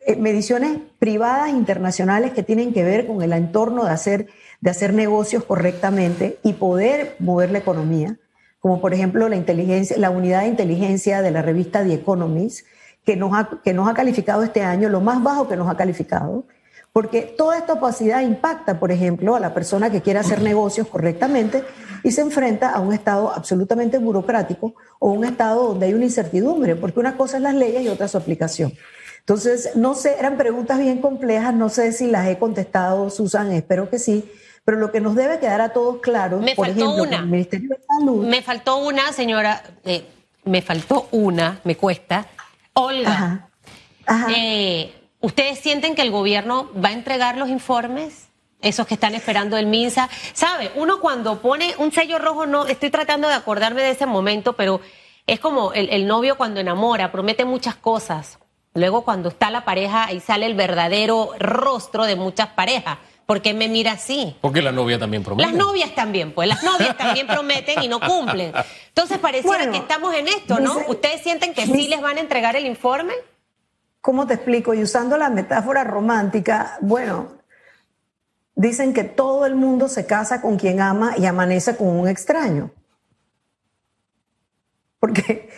eh, 0.00 0.16
mediciones 0.16 0.78
privadas 0.98 1.50
internacionales 1.50 2.32
que 2.32 2.42
tienen 2.42 2.74
que 2.74 2.84
ver 2.84 3.06
con 3.06 3.22
el 3.22 3.32
entorno 3.32 3.84
de 3.84 3.90
hacer, 3.90 4.26
de 4.60 4.70
hacer 4.70 4.92
negocios 4.92 5.44
correctamente 5.44 6.38
y 6.42 6.54
poder 6.54 7.16
mover 7.20 7.50
la 7.50 7.58
economía 7.58 8.18
como 8.58 8.80
por 8.80 8.94
ejemplo 8.94 9.28
la, 9.28 9.36
inteligencia, 9.36 9.96
la 9.98 10.10
unidad 10.10 10.42
de 10.42 10.48
inteligencia 10.48 11.22
de 11.22 11.30
la 11.30 11.42
revista 11.42 11.84
The 11.84 11.94
Economist, 11.94 12.66
que 13.04 13.16
nos, 13.16 13.32
ha, 13.32 13.48
que 13.62 13.72
nos 13.72 13.88
ha 13.88 13.94
calificado 13.94 14.42
este 14.42 14.62
año, 14.62 14.88
lo 14.88 15.00
más 15.00 15.22
bajo 15.22 15.48
que 15.48 15.56
nos 15.56 15.68
ha 15.68 15.76
calificado, 15.76 16.44
porque 16.92 17.22
toda 17.22 17.56
esta 17.56 17.74
opacidad 17.74 18.22
impacta, 18.22 18.80
por 18.80 18.90
ejemplo, 18.90 19.36
a 19.36 19.40
la 19.40 19.54
persona 19.54 19.90
que 19.90 20.02
quiere 20.02 20.18
hacer 20.18 20.42
negocios 20.42 20.88
correctamente 20.88 21.62
y 22.02 22.10
se 22.10 22.22
enfrenta 22.22 22.70
a 22.70 22.80
un 22.80 22.92
Estado 22.92 23.32
absolutamente 23.32 23.98
burocrático 23.98 24.74
o 24.98 25.12
un 25.12 25.24
Estado 25.24 25.68
donde 25.68 25.86
hay 25.86 25.94
una 25.94 26.06
incertidumbre, 26.06 26.76
porque 26.76 27.00
una 27.00 27.16
cosa 27.16 27.36
es 27.36 27.42
las 27.42 27.54
leyes 27.54 27.82
y 27.82 27.88
otra 27.88 28.08
su 28.08 28.18
aplicación. 28.18 28.72
Entonces, 29.20 29.76
no 29.76 29.94
sé, 29.94 30.16
eran 30.18 30.36
preguntas 30.36 30.78
bien 30.78 31.00
complejas, 31.00 31.54
no 31.54 31.68
sé 31.68 31.92
si 31.92 32.06
las 32.06 32.26
he 32.28 32.38
contestado, 32.38 33.10
Susan, 33.10 33.52
espero 33.52 33.90
que 33.90 33.98
sí, 33.98 34.30
pero 34.68 34.80
lo 34.80 34.92
que 34.92 35.00
nos 35.00 35.14
debe 35.14 35.38
quedar 35.38 35.62
a 35.62 35.70
todos 35.70 35.96
claro, 36.02 36.40
me 36.40 36.54
por 36.54 36.66
faltó 36.66 36.82
ejemplo, 36.82 37.02
una. 37.04 37.16
el 37.20 37.26
Ministerio 37.26 37.70
de 37.70 37.80
Salud. 37.86 38.26
Me 38.26 38.42
faltó 38.42 38.76
una, 38.76 39.14
señora, 39.14 39.62
eh, 39.82 40.04
me 40.44 40.60
faltó 40.60 41.08
una, 41.10 41.58
me 41.64 41.74
cuesta. 41.74 42.26
Olga, 42.74 43.10
Ajá. 43.10 43.48
Ajá. 44.04 44.26
eh, 44.36 44.92
¿ustedes 45.22 45.58
sienten 45.60 45.94
que 45.94 46.02
el 46.02 46.10
gobierno 46.10 46.70
va 46.84 46.90
a 46.90 46.92
entregar 46.92 47.38
los 47.38 47.48
informes? 47.48 48.28
Esos 48.60 48.86
que 48.86 48.92
están 48.92 49.14
esperando 49.14 49.56
el 49.56 49.64
MINSA. 49.64 50.10
¿Sabe? 50.34 50.70
Uno 50.74 51.00
cuando 51.00 51.40
pone 51.40 51.74
un 51.78 51.90
sello 51.90 52.18
rojo, 52.18 52.44
no, 52.44 52.66
estoy 52.66 52.90
tratando 52.90 53.26
de 53.26 53.32
acordarme 53.36 53.80
de 53.80 53.92
ese 53.92 54.04
momento, 54.04 54.52
pero 54.52 54.82
es 55.26 55.40
como 55.40 55.72
el, 55.72 55.88
el 55.88 56.06
novio 56.06 56.36
cuando 56.36 56.60
enamora, 56.60 57.10
promete 57.10 57.46
muchas 57.46 57.74
cosas. 57.74 58.38
Luego 58.74 59.00
cuando 59.02 59.30
está 59.30 59.50
la 59.50 59.64
pareja, 59.64 60.04
ahí 60.04 60.20
sale 60.20 60.44
el 60.44 60.54
verdadero 60.54 61.30
rostro 61.38 62.04
de 62.04 62.16
muchas 62.16 62.48
parejas. 62.48 62.98
¿Por 63.28 63.42
qué 63.42 63.52
me 63.52 63.68
mira 63.68 63.92
así? 63.92 64.34
Porque 64.40 64.62
la 64.62 64.72
novia 64.72 64.98
también 64.98 65.22
promete. 65.22 65.50
Las 65.50 65.58
novias 65.58 65.94
también, 65.94 66.32
pues 66.32 66.48
las 66.48 66.62
novias 66.64 66.96
también 66.96 67.26
prometen 67.34 67.82
y 67.82 67.86
no 67.86 68.00
cumplen. 68.00 68.54
Entonces 68.88 69.18
pareciera 69.18 69.54
Bueno, 69.58 69.72
que 69.72 69.78
estamos 69.80 70.14
en 70.14 70.28
esto, 70.28 70.58
¿no? 70.58 70.76
dice- 70.76 70.90
¿Ustedes 70.90 71.20
sienten 71.20 71.52
que 71.52 71.66
sí 71.66 71.88
les 71.88 72.00
van 72.00 72.16
a 72.16 72.20
entregar 72.20 72.56
el 72.56 72.64
informe? 72.64 73.12
¿Cómo 74.00 74.26
te 74.26 74.32
explico? 74.32 74.72
Y 74.72 74.82
usando 74.82 75.18
la 75.18 75.28
metáfora 75.28 75.84
romántica, 75.84 76.78
bueno, 76.80 77.32
dicen 78.54 78.94
que 78.94 79.04
todo 79.04 79.44
el 79.44 79.56
mundo 79.56 79.88
se 79.88 80.06
casa 80.06 80.40
con 80.40 80.56
quien 80.56 80.80
ama 80.80 81.12
y 81.18 81.26
amanece 81.26 81.76
con 81.76 81.88
un 81.88 82.08
extraño. 82.08 82.70
Porque, 84.98 85.50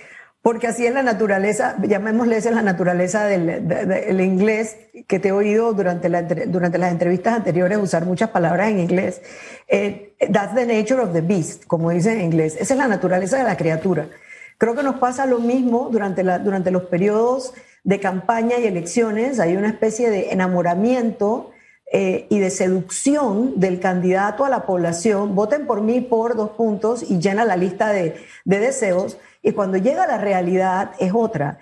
porque 0.42 0.68
así 0.68 0.87
es 0.87 0.94
la 0.94 1.03
naturaleza, 1.03 1.76
llamémosle 1.83 2.37
esa 2.38 2.48
es 2.48 2.55
la 2.55 2.62
naturaleza 2.62 3.24
del, 3.24 3.68
de- 3.68 4.24
inglés, 4.24 4.76
que 5.07 5.18
te 5.18 5.29
he 5.29 5.33
oído 5.33 5.72
durante, 5.74 6.09
la, 6.09 6.22
durante 6.22 6.79
las 6.79 6.92
entrevistas 6.92 7.35
anteriores 7.35 7.76
usar 7.79 8.07
muchas 8.07 8.31
palabras 8.31 8.70
en 8.70 8.79
inglés. 8.81 9.20
Eh, 9.68 10.14
that's 10.33 10.55
the 10.55 10.64
nature 10.66 11.00
of 11.03 11.12
the 11.12 11.20
beast, 11.20 11.66
como 11.66 11.90
dicen 11.90 12.18
en 12.18 12.26
inglés. 12.26 12.57
Esa 12.59 12.74
es 12.74 12.79
la 12.79 12.88
naturaleza 12.88 13.37
de 13.37 13.44
la 13.44 13.57
criatura. 13.57 14.09
Creo 14.57 14.74
que 14.74 14.83
nos 14.83 14.96
pasa 14.96 15.26
lo 15.26 15.40
mismo 15.40 15.88
durante, 15.92 16.22
la, 16.22 16.38
durante 16.38 16.70
los 16.70 16.85
periodos 16.85 17.53
de 17.85 18.00
campaña 18.00 18.59
y 18.59 18.66
elecciones. 18.66 19.40
Hay 19.40 19.57
una 19.57 19.68
especie 19.68 20.09
de 20.11 20.33
enamoramiento 20.33 21.50
eh, 21.92 22.26
y 22.31 22.38
de 22.38 22.50
seducción 22.50 23.59
del 23.59 23.79
candidato 23.81 24.44
a 24.44 24.48
la 24.48 24.64
población. 24.64 25.35
Voten 25.35 25.66
por 25.66 25.83
mí 25.83 26.00
por 26.00 26.37
dos 26.37 26.50
puntos 26.50 27.03
y 27.11 27.18
llena 27.18 27.44
la 27.44 27.57
lista 27.57 27.90
de, 27.90 28.16
de 28.44 28.59
deseos. 28.59 29.18
Y 29.42 29.53
cuando 29.53 29.79
llega 29.79 30.07
la 30.07 30.18
realidad 30.18 30.92
es 30.98 31.12
otra. 31.14 31.59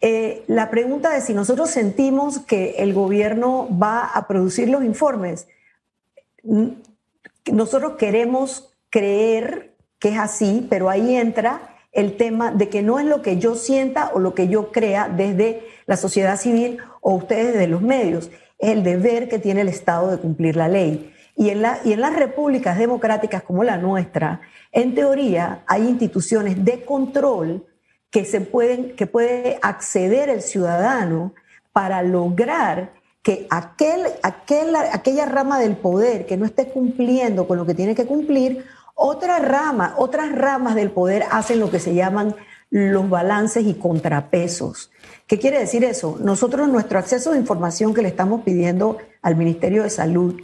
Eh, 0.00 0.42
la 0.48 0.68
pregunta 0.70 1.10
de 1.10 1.20
si 1.20 1.32
nosotros 1.32 1.70
sentimos 1.70 2.40
que 2.40 2.74
el 2.78 2.92
gobierno 2.92 3.68
va 3.78 4.04
a 4.06 4.26
producir 4.26 4.68
los 4.68 4.82
informes, 4.82 5.46
n- 6.44 6.74
nosotros 7.52 7.92
queremos 7.96 8.74
creer 8.90 9.74
que 9.98 10.10
es 10.10 10.18
así, 10.18 10.66
pero 10.68 10.90
ahí 10.90 11.16
entra 11.16 11.76
el 11.92 12.16
tema 12.16 12.50
de 12.50 12.68
que 12.68 12.82
no 12.82 12.98
es 12.98 13.06
lo 13.06 13.22
que 13.22 13.38
yo 13.38 13.54
sienta 13.54 14.10
o 14.14 14.18
lo 14.18 14.34
que 14.34 14.48
yo 14.48 14.72
crea 14.72 15.08
desde 15.08 15.62
la 15.86 15.96
sociedad 15.96 16.36
civil 16.38 16.78
o 17.00 17.14
ustedes 17.14 17.52
desde 17.52 17.68
los 17.68 17.82
medios, 17.82 18.30
es 18.58 18.70
el 18.70 18.82
deber 18.82 19.28
que 19.28 19.38
tiene 19.38 19.60
el 19.60 19.68
Estado 19.68 20.10
de 20.10 20.18
cumplir 20.18 20.56
la 20.56 20.68
ley. 20.68 21.11
Y 21.36 21.50
en, 21.50 21.62
la- 21.62 21.78
y 21.84 21.92
en 21.92 22.00
las 22.00 22.14
repúblicas 22.14 22.78
democráticas 22.78 23.42
como 23.42 23.64
la 23.64 23.76
nuestra, 23.78 24.40
en 24.70 24.94
teoría 24.94 25.62
hay 25.66 25.88
instituciones 25.88 26.64
de 26.64 26.84
control 26.84 27.66
que 28.10 28.24
se 28.24 28.40
pueden, 28.42 28.94
que 28.96 29.06
puede 29.06 29.58
acceder 29.62 30.28
el 30.28 30.42
ciudadano 30.42 31.32
para 31.72 32.02
lograr 32.02 32.92
que 33.22 33.46
aquel, 33.50 34.02
aquel, 34.22 34.74
aquella 34.76 35.24
rama 35.26 35.58
del 35.58 35.76
poder 35.76 36.26
que 36.26 36.36
no 36.36 36.44
esté 36.44 36.68
cumpliendo 36.68 37.46
con 37.48 37.56
lo 37.56 37.64
que 37.64 37.74
tiene 37.74 37.94
que 37.94 38.04
cumplir, 38.04 38.64
otra 38.94 39.38
rama, 39.38 39.94
otras 39.96 40.32
ramas 40.32 40.74
del 40.74 40.90
poder 40.90 41.24
hacen 41.30 41.60
lo 41.60 41.70
que 41.70 41.80
se 41.80 41.94
llaman 41.94 42.34
los 42.68 43.08
balances 43.08 43.64
y 43.64 43.74
contrapesos. 43.74 44.90
¿Qué 45.26 45.38
quiere 45.38 45.58
decir 45.58 45.84
eso? 45.84 46.18
Nosotros 46.20 46.68
nuestro 46.68 46.98
acceso 46.98 47.32
de 47.32 47.38
información 47.38 47.94
que 47.94 48.02
le 48.02 48.08
estamos 48.08 48.42
pidiendo 48.42 48.98
al 49.22 49.36
Ministerio 49.36 49.82
de 49.82 49.90
Salud 49.90 50.40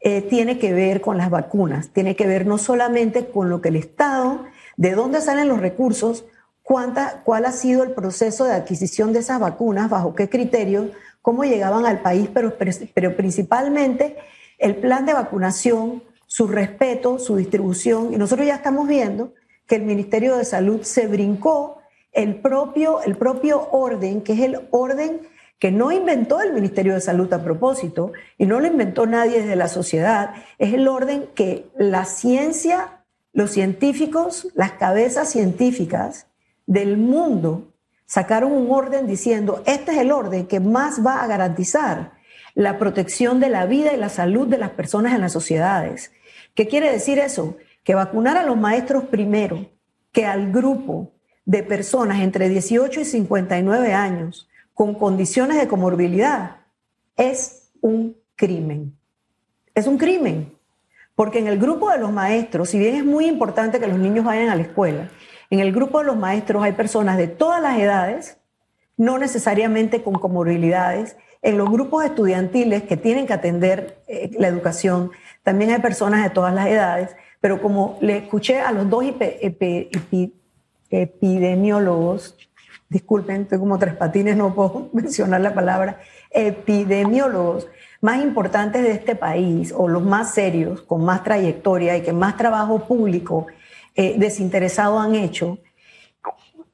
eh, 0.00 0.22
tiene 0.22 0.58
que 0.58 0.72
ver 0.72 1.00
con 1.00 1.16
las 1.18 1.30
vacunas, 1.30 1.88
tiene 1.88 2.14
que 2.14 2.26
ver 2.26 2.46
no 2.46 2.58
solamente 2.58 3.26
con 3.26 3.50
lo 3.50 3.60
que 3.60 3.70
el 3.70 3.76
Estado, 3.76 4.44
de 4.76 4.92
dónde 4.92 5.20
salen 5.20 5.48
los 5.48 5.60
recursos, 5.60 6.24
cuánta, 6.62 7.22
cuál 7.24 7.46
ha 7.46 7.52
sido 7.52 7.82
el 7.82 7.90
proceso 7.90 8.44
de 8.44 8.52
adquisición 8.52 9.12
de 9.12 9.20
esas 9.20 9.40
vacunas, 9.40 9.90
bajo 9.90 10.14
qué 10.14 10.28
criterios, 10.28 10.90
cómo 11.22 11.44
llegaban 11.44 11.84
al 11.84 12.00
país, 12.00 12.28
pero, 12.32 12.54
pero 12.94 13.16
principalmente 13.16 14.16
el 14.58 14.76
plan 14.76 15.04
de 15.04 15.14
vacunación, 15.14 16.02
su 16.26 16.46
respeto, 16.46 17.18
su 17.18 17.36
distribución. 17.36 18.12
Y 18.12 18.16
nosotros 18.16 18.46
ya 18.46 18.56
estamos 18.56 18.86
viendo 18.86 19.34
que 19.66 19.76
el 19.76 19.82
Ministerio 19.82 20.36
de 20.36 20.44
Salud 20.44 20.82
se 20.82 21.06
brincó 21.06 21.78
el 22.12 22.36
propio, 22.36 23.02
el 23.02 23.16
propio 23.16 23.68
orden, 23.70 24.22
que 24.22 24.34
es 24.34 24.40
el 24.40 24.68
orden 24.70 25.20
que 25.58 25.72
no 25.72 25.90
inventó 25.90 26.40
el 26.40 26.52
Ministerio 26.52 26.94
de 26.94 27.00
Salud 27.00 27.32
a 27.32 27.42
propósito 27.42 28.12
y 28.36 28.46
no 28.46 28.60
lo 28.60 28.66
inventó 28.66 29.06
nadie 29.06 29.40
desde 29.40 29.56
la 29.56 29.68
sociedad, 29.68 30.34
es 30.58 30.72
el 30.72 30.86
orden 30.86 31.28
que 31.34 31.66
la 31.76 32.04
ciencia, 32.04 33.02
los 33.32 33.50
científicos, 33.50 34.48
las 34.54 34.72
cabezas 34.72 35.30
científicas 35.30 36.26
del 36.66 36.96
mundo 36.96 37.72
sacaron 38.06 38.52
un 38.52 38.70
orden 38.70 39.06
diciendo, 39.06 39.62
este 39.66 39.92
es 39.92 39.98
el 39.98 40.12
orden 40.12 40.46
que 40.46 40.60
más 40.60 41.04
va 41.04 41.22
a 41.22 41.26
garantizar 41.26 42.12
la 42.54 42.78
protección 42.78 43.40
de 43.40 43.48
la 43.48 43.66
vida 43.66 43.92
y 43.92 43.96
la 43.96 44.08
salud 44.08 44.46
de 44.46 44.58
las 44.58 44.70
personas 44.70 45.14
en 45.14 45.20
las 45.20 45.32
sociedades. 45.32 46.12
¿Qué 46.54 46.66
quiere 46.68 46.90
decir 46.90 47.18
eso? 47.18 47.56
Que 47.84 47.94
vacunar 47.94 48.36
a 48.36 48.44
los 48.44 48.56
maestros 48.56 49.04
primero, 49.04 49.70
que 50.12 50.24
al 50.24 50.50
grupo 50.52 51.12
de 51.44 51.62
personas 51.62 52.20
entre 52.20 52.48
18 52.48 53.00
y 53.00 53.04
59 53.04 53.92
años 53.92 54.48
con 54.78 54.94
condiciones 54.94 55.58
de 55.58 55.66
comorbilidad 55.66 56.58
es 57.16 57.72
un 57.80 58.16
crimen. 58.36 58.96
Es 59.74 59.88
un 59.88 59.98
crimen. 59.98 60.52
Porque 61.16 61.40
en 61.40 61.48
el 61.48 61.58
grupo 61.58 61.90
de 61.90 61.98
los 61.98 62.12
maestros, 62.12 62.70
si 62.70 62.78
bien 62.78 62.94
es 62.94 63.04
muy 63.04 63.26
importante 63.26 63.80
que 63.80 63.88
los 63.88 63.98
niños 63.98 64.24
vayan 64.24 64.50
a 64.50 64.54
la 64.54 64.62
escuela, 64.62 65.10
en 65.50 65.58
el 65.58 65.72
grupo 65.72 65.98
de 65.98 66.04
los 66.04 66.16
maestros 66.16 66.62
hay 66.62 66.74
personas 66.74 67.18
de 67.18 67.26
todas 67.26 67.60
las 67.60 67.76
edades, 67.76 68.38
no 68.96 69.18
necesariamente 69.18 70.04
con 70.04 70.14
comorbilidades. 70.14 71.16
En 71.42 71.58
los 71.58 71.68
grupos 71.68 72.04
estudiantiles 72.04 72.84
que 72.84 72.96
tienen 72.96 73.26
que 73.26 73.32
atender 73.32 73.98
eh, 74.06 74.30
la 74.38 74.46
educación, 74.46 75.10
también 75.42 75.72
hay 75.72 75.80
personas 75.80 76.22
de 76.22 76.30
todas 76.30 76.54
las 76.54 76.68
edades, 76.68 77.16
pero 77.40 77.60
como 77.60 77.98
le 78.00 78.18
escuché 78.18 78.60
a 78.60 78.70
los 78.70 78.88
dos 78.88 79.02
epi 79.02 79.24
epi 79.40 79.88
epi 79.92 80.34
epidemiólogos, 80.88 82.47
disculpen, 82.88 83.42
estoy 83.42 83.58
como 83.58 83.78
tres 83.78 83.94
patines, 83.94 84.36
no 84.36 84.54
puedo 84.54 84.90
mencionar 84.92 85.40
la 85.40 85.54
palabra, 85.54 86.00
epidemiólogos 86.30 87.68
más 88.00 88.22
importantes 88.22 88.82
de 88.82 88.92
este 88.92 89.16
país 89.16 89.72
o 89.76 89.88
los 89.88 90.02
más 90.02 90.32
serios, 90.32 90.82
con 90.82 91.04
más 91.04 91.24
trayectoria 91.24 91.96
y 91.96 92.02
que 92.02 92.12
más 92.12 92.36
trabajo 92.36 92.86
público 92.86 93.46
eh, 93.94 94.14
desinteresado 94.18 94.98
han 94.98 95.14
hecho, 95.14 95.58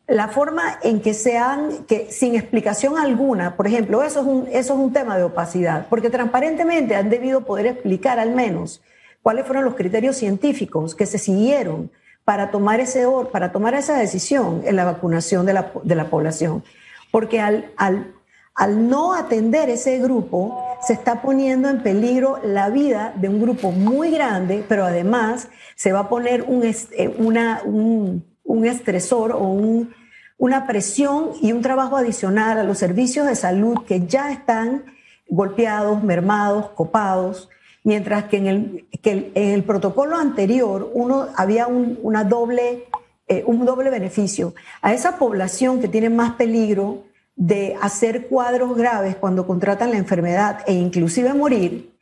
la 0.07 0.29
forma 0.29 0.79
en 0.83 1.01
que 1.01 1.15
se 1.15 1.39
han, 1.39 1.85
que 1.87 2.11
sin 2.11 2.35
explicación 2.35 2.99
alguna, 2.99 3.57
por 3.57 3.67
ejemplo, 3.67 4.03
eso 4.03 4.21
es, 4.21 4.27
un, 4.27 4.47
eso 4.49 4.75
es 4.75 4.79
un 4.79 4.93
tema 4.93 5.17
de 5.17 5.23
opacidad, 5.23 5.87
porque 5.89 6.11
transparentemente 6.11 6.95
han 6.95 7.09
debido 7.09 7.47
poder 7.47 7.67
explicar 7.67 8.19
al 8.19 8.35
menos 8.35 8.83
cuáles 9.23 9.47
fueron 9.47 9.65
los 9.65 9.75
criterios 9.75 10.17
científicos 10.17 10.95
que 10.95 11.07
se 11.07 11.17
siguieron 11.17 11.91
para 12.25 12.51
tomar, 12.51 12.81
ese, 12.81 13.07
para 13.33 13.53
tomar 13.53 13.75
esa 13.75 13.99
decisión 13.99 14.63
en 14.65 14.77
la 14.77 14.85
vacunación 14.85 15.45
de 15.47 15.53
la, 15.53 15.73
de 15.83 15.95
la 15.95 16.09
población. 16.09 16.65
Porque 17.11 17.41
al, 17.41 17.71
al, 17.77 18.15
al 18.55 18.89
no 18.89 19.15
atender 19.15 19.69
ese 19.69 19.99
grupo, 19.99 20.77
se 20.81 20.93
está 20.95 21.23
poniendo 21.23 21.69
en 21.69 21.83
peligro 21.83 22.41
la 22.43 22.71
vida 22.71 23.13
de 23.17 23.29
un 23.29 23.41
grupo 23.41 23.73
muy 23.73 24.11
grande, 24.11 24.65
pero 24.69 24.85
además 24.85 25.49
se 25.77 25.93
va 25.93 26.01
a 26.01 26.09
poner 26.09 26.43
un, 26.43 26.63
una, 27.19 27.63
un, 27.65 28.25
un 28.43 28.67
estresor 28.67 29.33
o 29.33 29.45
un, 29.45 29.95
una 30.39 30.67
presión 30.67 31.31
y 31.41 31.53
un 31.53 31.63
trabajo 31.63 31.97
adicional 31.97 32.59
a 32.59 32.65
los 32.65 32.79
servicios 32.79 33.27
de 33.27 33.37
salud 33.37 33.85
que 33.87 34.07
ya 34.07 34.31
están 34.31 34.85
golpeados, 35.29 36.03
mermados, 36.03 36.71
copados, 36.71 37.49
mientras 37.85 38.25
que 38.25 38.39
en 38.39 38.47
el, 38.47 38.89
que 39.01 39.11
el, 39.13 39.33
en 39.35 39.51
el 39.51 39.63
protocolo 39.63 40.17
anterior 40.17 40.91
uno, 40.93 41.29
había 41.37 41.69
un, 41.69 41.99
una 42.03 42.25
doble 42.25 42.87
eh, 43.27 43.43
un 43.47 43.65
doble 43.65 43.89
beneficio. 43.89 44.55
A 44.83 44.93
esa 44.93 45.17
población 45.17 45.81
que 45.81 45.89
tiene 45.89 46.11
más 46.11 46.33
peligro 46.33 47.05
de 47.37 47.75
hacer 47.81 48.27
cuadros 48.27 48.77
graves 48.77 49.17
cuando 49.17 49.47
contratan 49.47 49.93
la 49.93 49.97
enfermedad 49.97 50.61
e 50.67 50.75
inclusive 50.75 51.33
morir, 51.33 51.95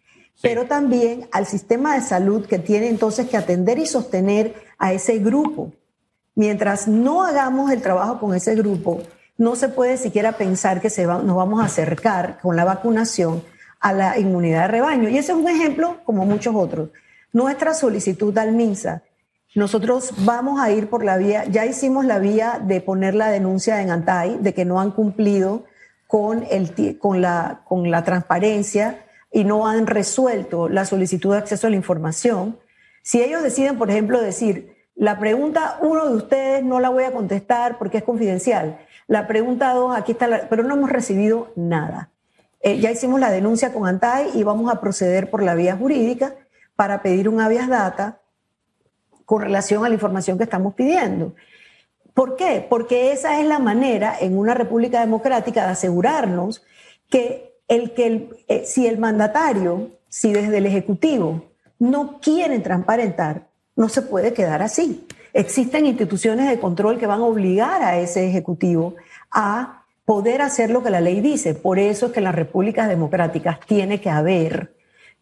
pero 0.42 0.66
también 0.66 1.28
al 1.30 1.46
sistema 1.46 1.94
de 1.94 2.00
salud 2.00 2.46
que 2.46 2.58
tiene 2.58 2.88
entonces 2.88 3.28
que 3.28 3.36
atender 3.36 3.78
y 3.78 3.86
sostener 3.86 4.54
a 4.78 4.92
ese 4.92 5.18
grupo. 5.18 5.72
Mientras 6.34 6.88
no 6.88 7.22
hagamos 7.22 7.70
el 7.70 7.82
trabajo 7.82 8.18
con 8.18 8.34
ese 8.34 8.56
grupo, 8.56 9.00
no 9.38 9.54
se 9.54 9.68
puede 9.68 9.98
siquiera 9.98 10.32
pensar 10.32 10.80
que 10.80 10.90
se 10.90 11.06
nos 11.06 11.36
vamos 11.36 11.60
a 11.62 11.66
acercar 11.66 12.40
con 12.40 12.56
la 12.56 12.64
vacunación 12.64 13.44
a 13.82 13.92
la 13.92 14.18
inmunidad 14.18 14.62
de 14.62 14.68
rebaño. 14.68 15.08
Y 15.10 15.18
ese 15.18 15.32
es 15.32 15.38
un 15.38 15.48
ejemplo 15.48 15.98
como 16.04 16.24
muchos 16.24 16.54
otros. 16.54 16.88
Nuestra 17.32 17.74
solicitud 17.74 18.36
al 18.38 18.52
MINSA 18.52 19.02
nosotros 19.54 20.14
vamos 20.24 20.60
a 20.60 20.70
ir 20.70 20.88
por 20.88 21.04
la 21.04 21.18
vía, 21.18 21.44
ya 21.44 21.66
hicimos 21.66 22.06
la 22.06 22.18
vía 22.18 22.58
de 22.62 22.80
poner 22.80 23.14
la 23.14 23.28
denuncia 23.30 23.82
en 23.82 23.90
Antay 23.90 24.38
de 24.40 24.54
que 24.54 24.64
no 24.64 24.80
han 24.80 24.92
cumplido 24.92 25.64
con, 26.06 26.44
el, 26.50 26.98
con, 26.98 27.20
la, 27.20 27.60
con 27.66 27.90
la 27.90 28.02
transparencia 28.02 29.04
y 29.30 29.44
no 29.44 29.66
han 29.66 29.86
resuelto 29.86 30.70
la 30.70 30.86
solicitud 30.86 31.32
de 31.32 31.38
acceso 31.38 31.66
a 31.66 31.70
la 31.70 31.76
información. 31.76 32.58
Si 33.02 33.20
ellos 33.20 33.42
deciden, 33.42 33.76
por 33.76 33.90
ejemplo, 33.90 34.22
decir, 34.22 34.74
la 34.94 35.18
pregunta 35.18 35.76
uno 35.82 36.08
de 36.08 36.16
ustedes 36.16 36.64
no 36.64 36.80
la 36.80 36.88
voy 36.88 37.04
a 37.04 37.12
contestar 37.12 37.76
porque 37.76 37.98
es 37.98 38.04
confidencial, 38.04 38.78
la 39.06 39.26
pregunta 39.26 39.74
dos, 39.74 39.94
aquí 39.94 40.12
está, 40.12 40.46
pero 40.48 40.62
no 40.62 40.74
hemos 40.76 40.90
recibido 40.90 41.52
nada. 41.56 42.11
Eh, 42.62 42.78
ya 42.78 42.90
hicimos 42.92 43.18
la 43.18 43.30
denuncia 43.30 43.72
con 43.72 43.86
Antay 43.86 44.30
y 44.34 44.44
vamos 44.44 44.72
a 44.72 44.80
proceder 44.80 45.30
por 45.30 45.42
la 45.42 45.54
vía 45.54 45.76
jurídica 45.76 46.36
para 46.76 47.02
pedir 47.02 47.28
un 47.28 47.40
habeas 47.40 47.68
data 47.68 48.20
con 49.24 49.42
relación 49.42 49.84
a 49.84 49.88
la 49.88 49.94
información 49.94 50.38
que 50.38 50.44
estamos 50.44 50.74
pidiendo. 50.74 51.34
¿Por 52.14 52.36
qué? 52.36 52.64
Porque 52.68 53.12
esa 53.12 53.40
es 53.40 53.46
la 53.46 53.58
manera 53.58 54.14
en 54.20 54.38
una 54.38 54.54
república 54.54 55.00
democrática 55.00 55.64
de 55.64 55.72
asegurarnos 55.72 56.62
que, 57.08 57.54
el, 57.68 57.94
que 57.94 58.30
eh, 58.48 58.64
si 58.64 58.86
el 58.86 58.98
mandatario, 58.98 59.90
si 60.08 60.32
desde 60.32 60.58
el 60.58 60.66
Ejecutivo 60.66 61.46
no 61.78 62.20
quieren 62.20 62.62
transparentar, 62.62 63.48
no 63.74 63.88
se 63.88 64.02
puede 64.02 64.34
quedar 64.34 64.62
así. 64.62 65.06
Existen 65.32 65.86
instituciones 65.86 66.48
de 66.48 66.60
control 66.60 66.98
que 66.98 67.06
van 67.06 67.20
a 67.20 67.24
obligar 67.24 67.82
a 67.82 67.98
ese 67.98 68.28
Ejecutivo 68.28 68.94
a 69.30 69.81
poder 70.04 70.42
hacer 70.42 70.70
lo 70.70 70.82
que 70.82 70.90
la 70.90 71.00
ley 71.00 71.20
dice. 71.20 71.54
Por 71.54 71.78
eso 71.78 72.06
es 72.06 72.12
que 72.12 72.20
en 72.20 72.24
las 72.24 72.34
repúblicas 72.34 72.88
democráticas 72.88 73.60
tiene 73.66 74.00
que 74.00 74.10
haber 74.10 74.74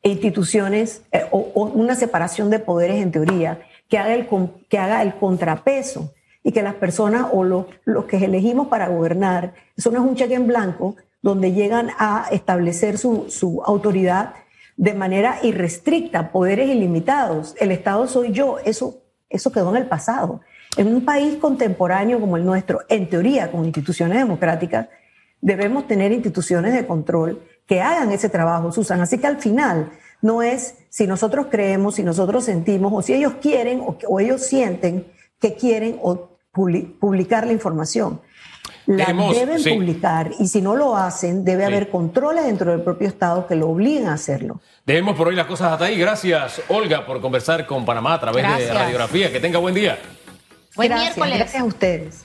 instituciones 0.03 1.03
eh, 1.12 1.27
o, 1.31 1.38
una 1.75 1.95
separación 1.95 2.51
de 2.51 2.59
poderes 2.59 3.03
en 3.03 3.12
teoría 3.12 3.61
que 3.88 3.99
haga 3.99 4.14
el, 4.14 4.27
que 4.69 4.79
haga 4.79 5.03
el 5.03 5.14
contrapeso 5.14 6.14
y 6.43 6.53
que 6.53 6.62
las 6.62 6.75
personas 6.75 7.27
o 7.33 7.45
los, 7.45 7.66
los 7.85 8.07
que 8.07 8.16
elegimos 8.16 8.69
para 8.69 8.88
gobernar, 8.88 9.53
eso 9.77 9.90
no 9.90 9.99
es 9.99 10.09
un 10.09 10.16
cheque 10.16 10.35
en 10.35 10.47
blanco 10.47 10.97
donde 11.21 11.53
llegan 11.53 11.90
a 11.99 12.29
establecer 12.31 12.97
su, 12.97 13.27
su 13.29 13.62
autoridad 13.64 14.35
de 14.77 14.95
manera 14.95 15.38
irrestricta, 15.43 16.33
poderes 16.33 16.71
ilimitados. 16.71 17.55
El 17.61 17.71
Estado 17.71 18.07
soy 18.07 18.33
yo, 18.33 18.59
eso, 18.64 19.03
eso 19.29 19.53
quedó 19.53 19.69
en 19.71 19.83
el 19.83 19.87
pasado. 19.87 20.40
En 20.76 20.87
un 20.87 21.04
país 21.04 21.37
contemporáneo 21.37 22.20
como 22.20 22.37
el 22.37 22.44
nuestro, 22.44 22.80
en 22.88 23.09
teoría 23.09 23.50
con 23.50 23.64
instituciones 23.64 24.18
democráticas, 24.18 24.88
debemos 25.40 25.87
tener 25.87 26.12
instituciones 26.12 26.74
de 26.74 26.87
control 26.87 27.42
que 27.66 27.80
hagan 27.80 28.12
ese 28.12 28.28
trabajo, 28.28 28.72
Susan. 28.72 29.00
Así 29.00 29.18
que 29.18 29.26
al 29.26 29.38
final 29.38 29.90
no 30.22 30.42
es 30.42 30.74
si 30.88 31.06
nosotros 31.06 31.46
creemos, 31.50 31.96
si 31.96 32.02
nosotros 32.02 32.44
sentimos, 32.44 32.92
o 32.92 33.02
si 33.02 33.14
ellos 33.14 33.35
quieren 33.40 33.83
o, 33.85 34.20
ellos 34.20 34.42
sienten 34.42 35.06
que 35.40 35.54
quieren 35.54 35.98
o 36.02 36.30
publicar 36.52 37.46
la 37.46 37.52
información. 37.52 38.20
La 38.87 39.06
deben 39.06 39.62
publicar 39.62 40.33
y 40.40 40.48
si 40.48 40.61
no 40.61 40.74
lo 40.74 40.96
hacen, 40.96 41.44
debe 41.44 41.64
haber 41.64 41.90
controles 41.90 42.44
dentro 42.44 42.72
del 42.72 42.83
propio 42.83 43.06
Estado 43.06 43.46
que 43.46 43.54
lo 43.54 43.68
obliguen 43.68 44.09
a 44.09 44.14
hacerlo. 44.14 44.61
Dejemos 44.85 45.16
por 45.16 45.28
hoy 45.28 45.37
las 45.37 45.46
cosas 45.46 45.72
hasta 45.72 45.85
ahí. 45.85 45.96
Gracias, 45.96 46.61
Olga, 46.68 47.06
por 47.06 47.20
conversar 47.20 47.66
con 47.66 47.85
Panamá 47.85 48.14
a 48.14 48.20
través 48.20 48.42
de 48.59 48.72
radiografía. 48.72 49.30
Que 49.30 49.38
tenga 49.38 49.59
buen 49.59 49.74
día. 49.74 49.96
Buen 50.88 50.95
miércoles. 50.95 51.38
Gracias 51.38 51.62
a 51.62 51.64
ustedes. 51.64 52.25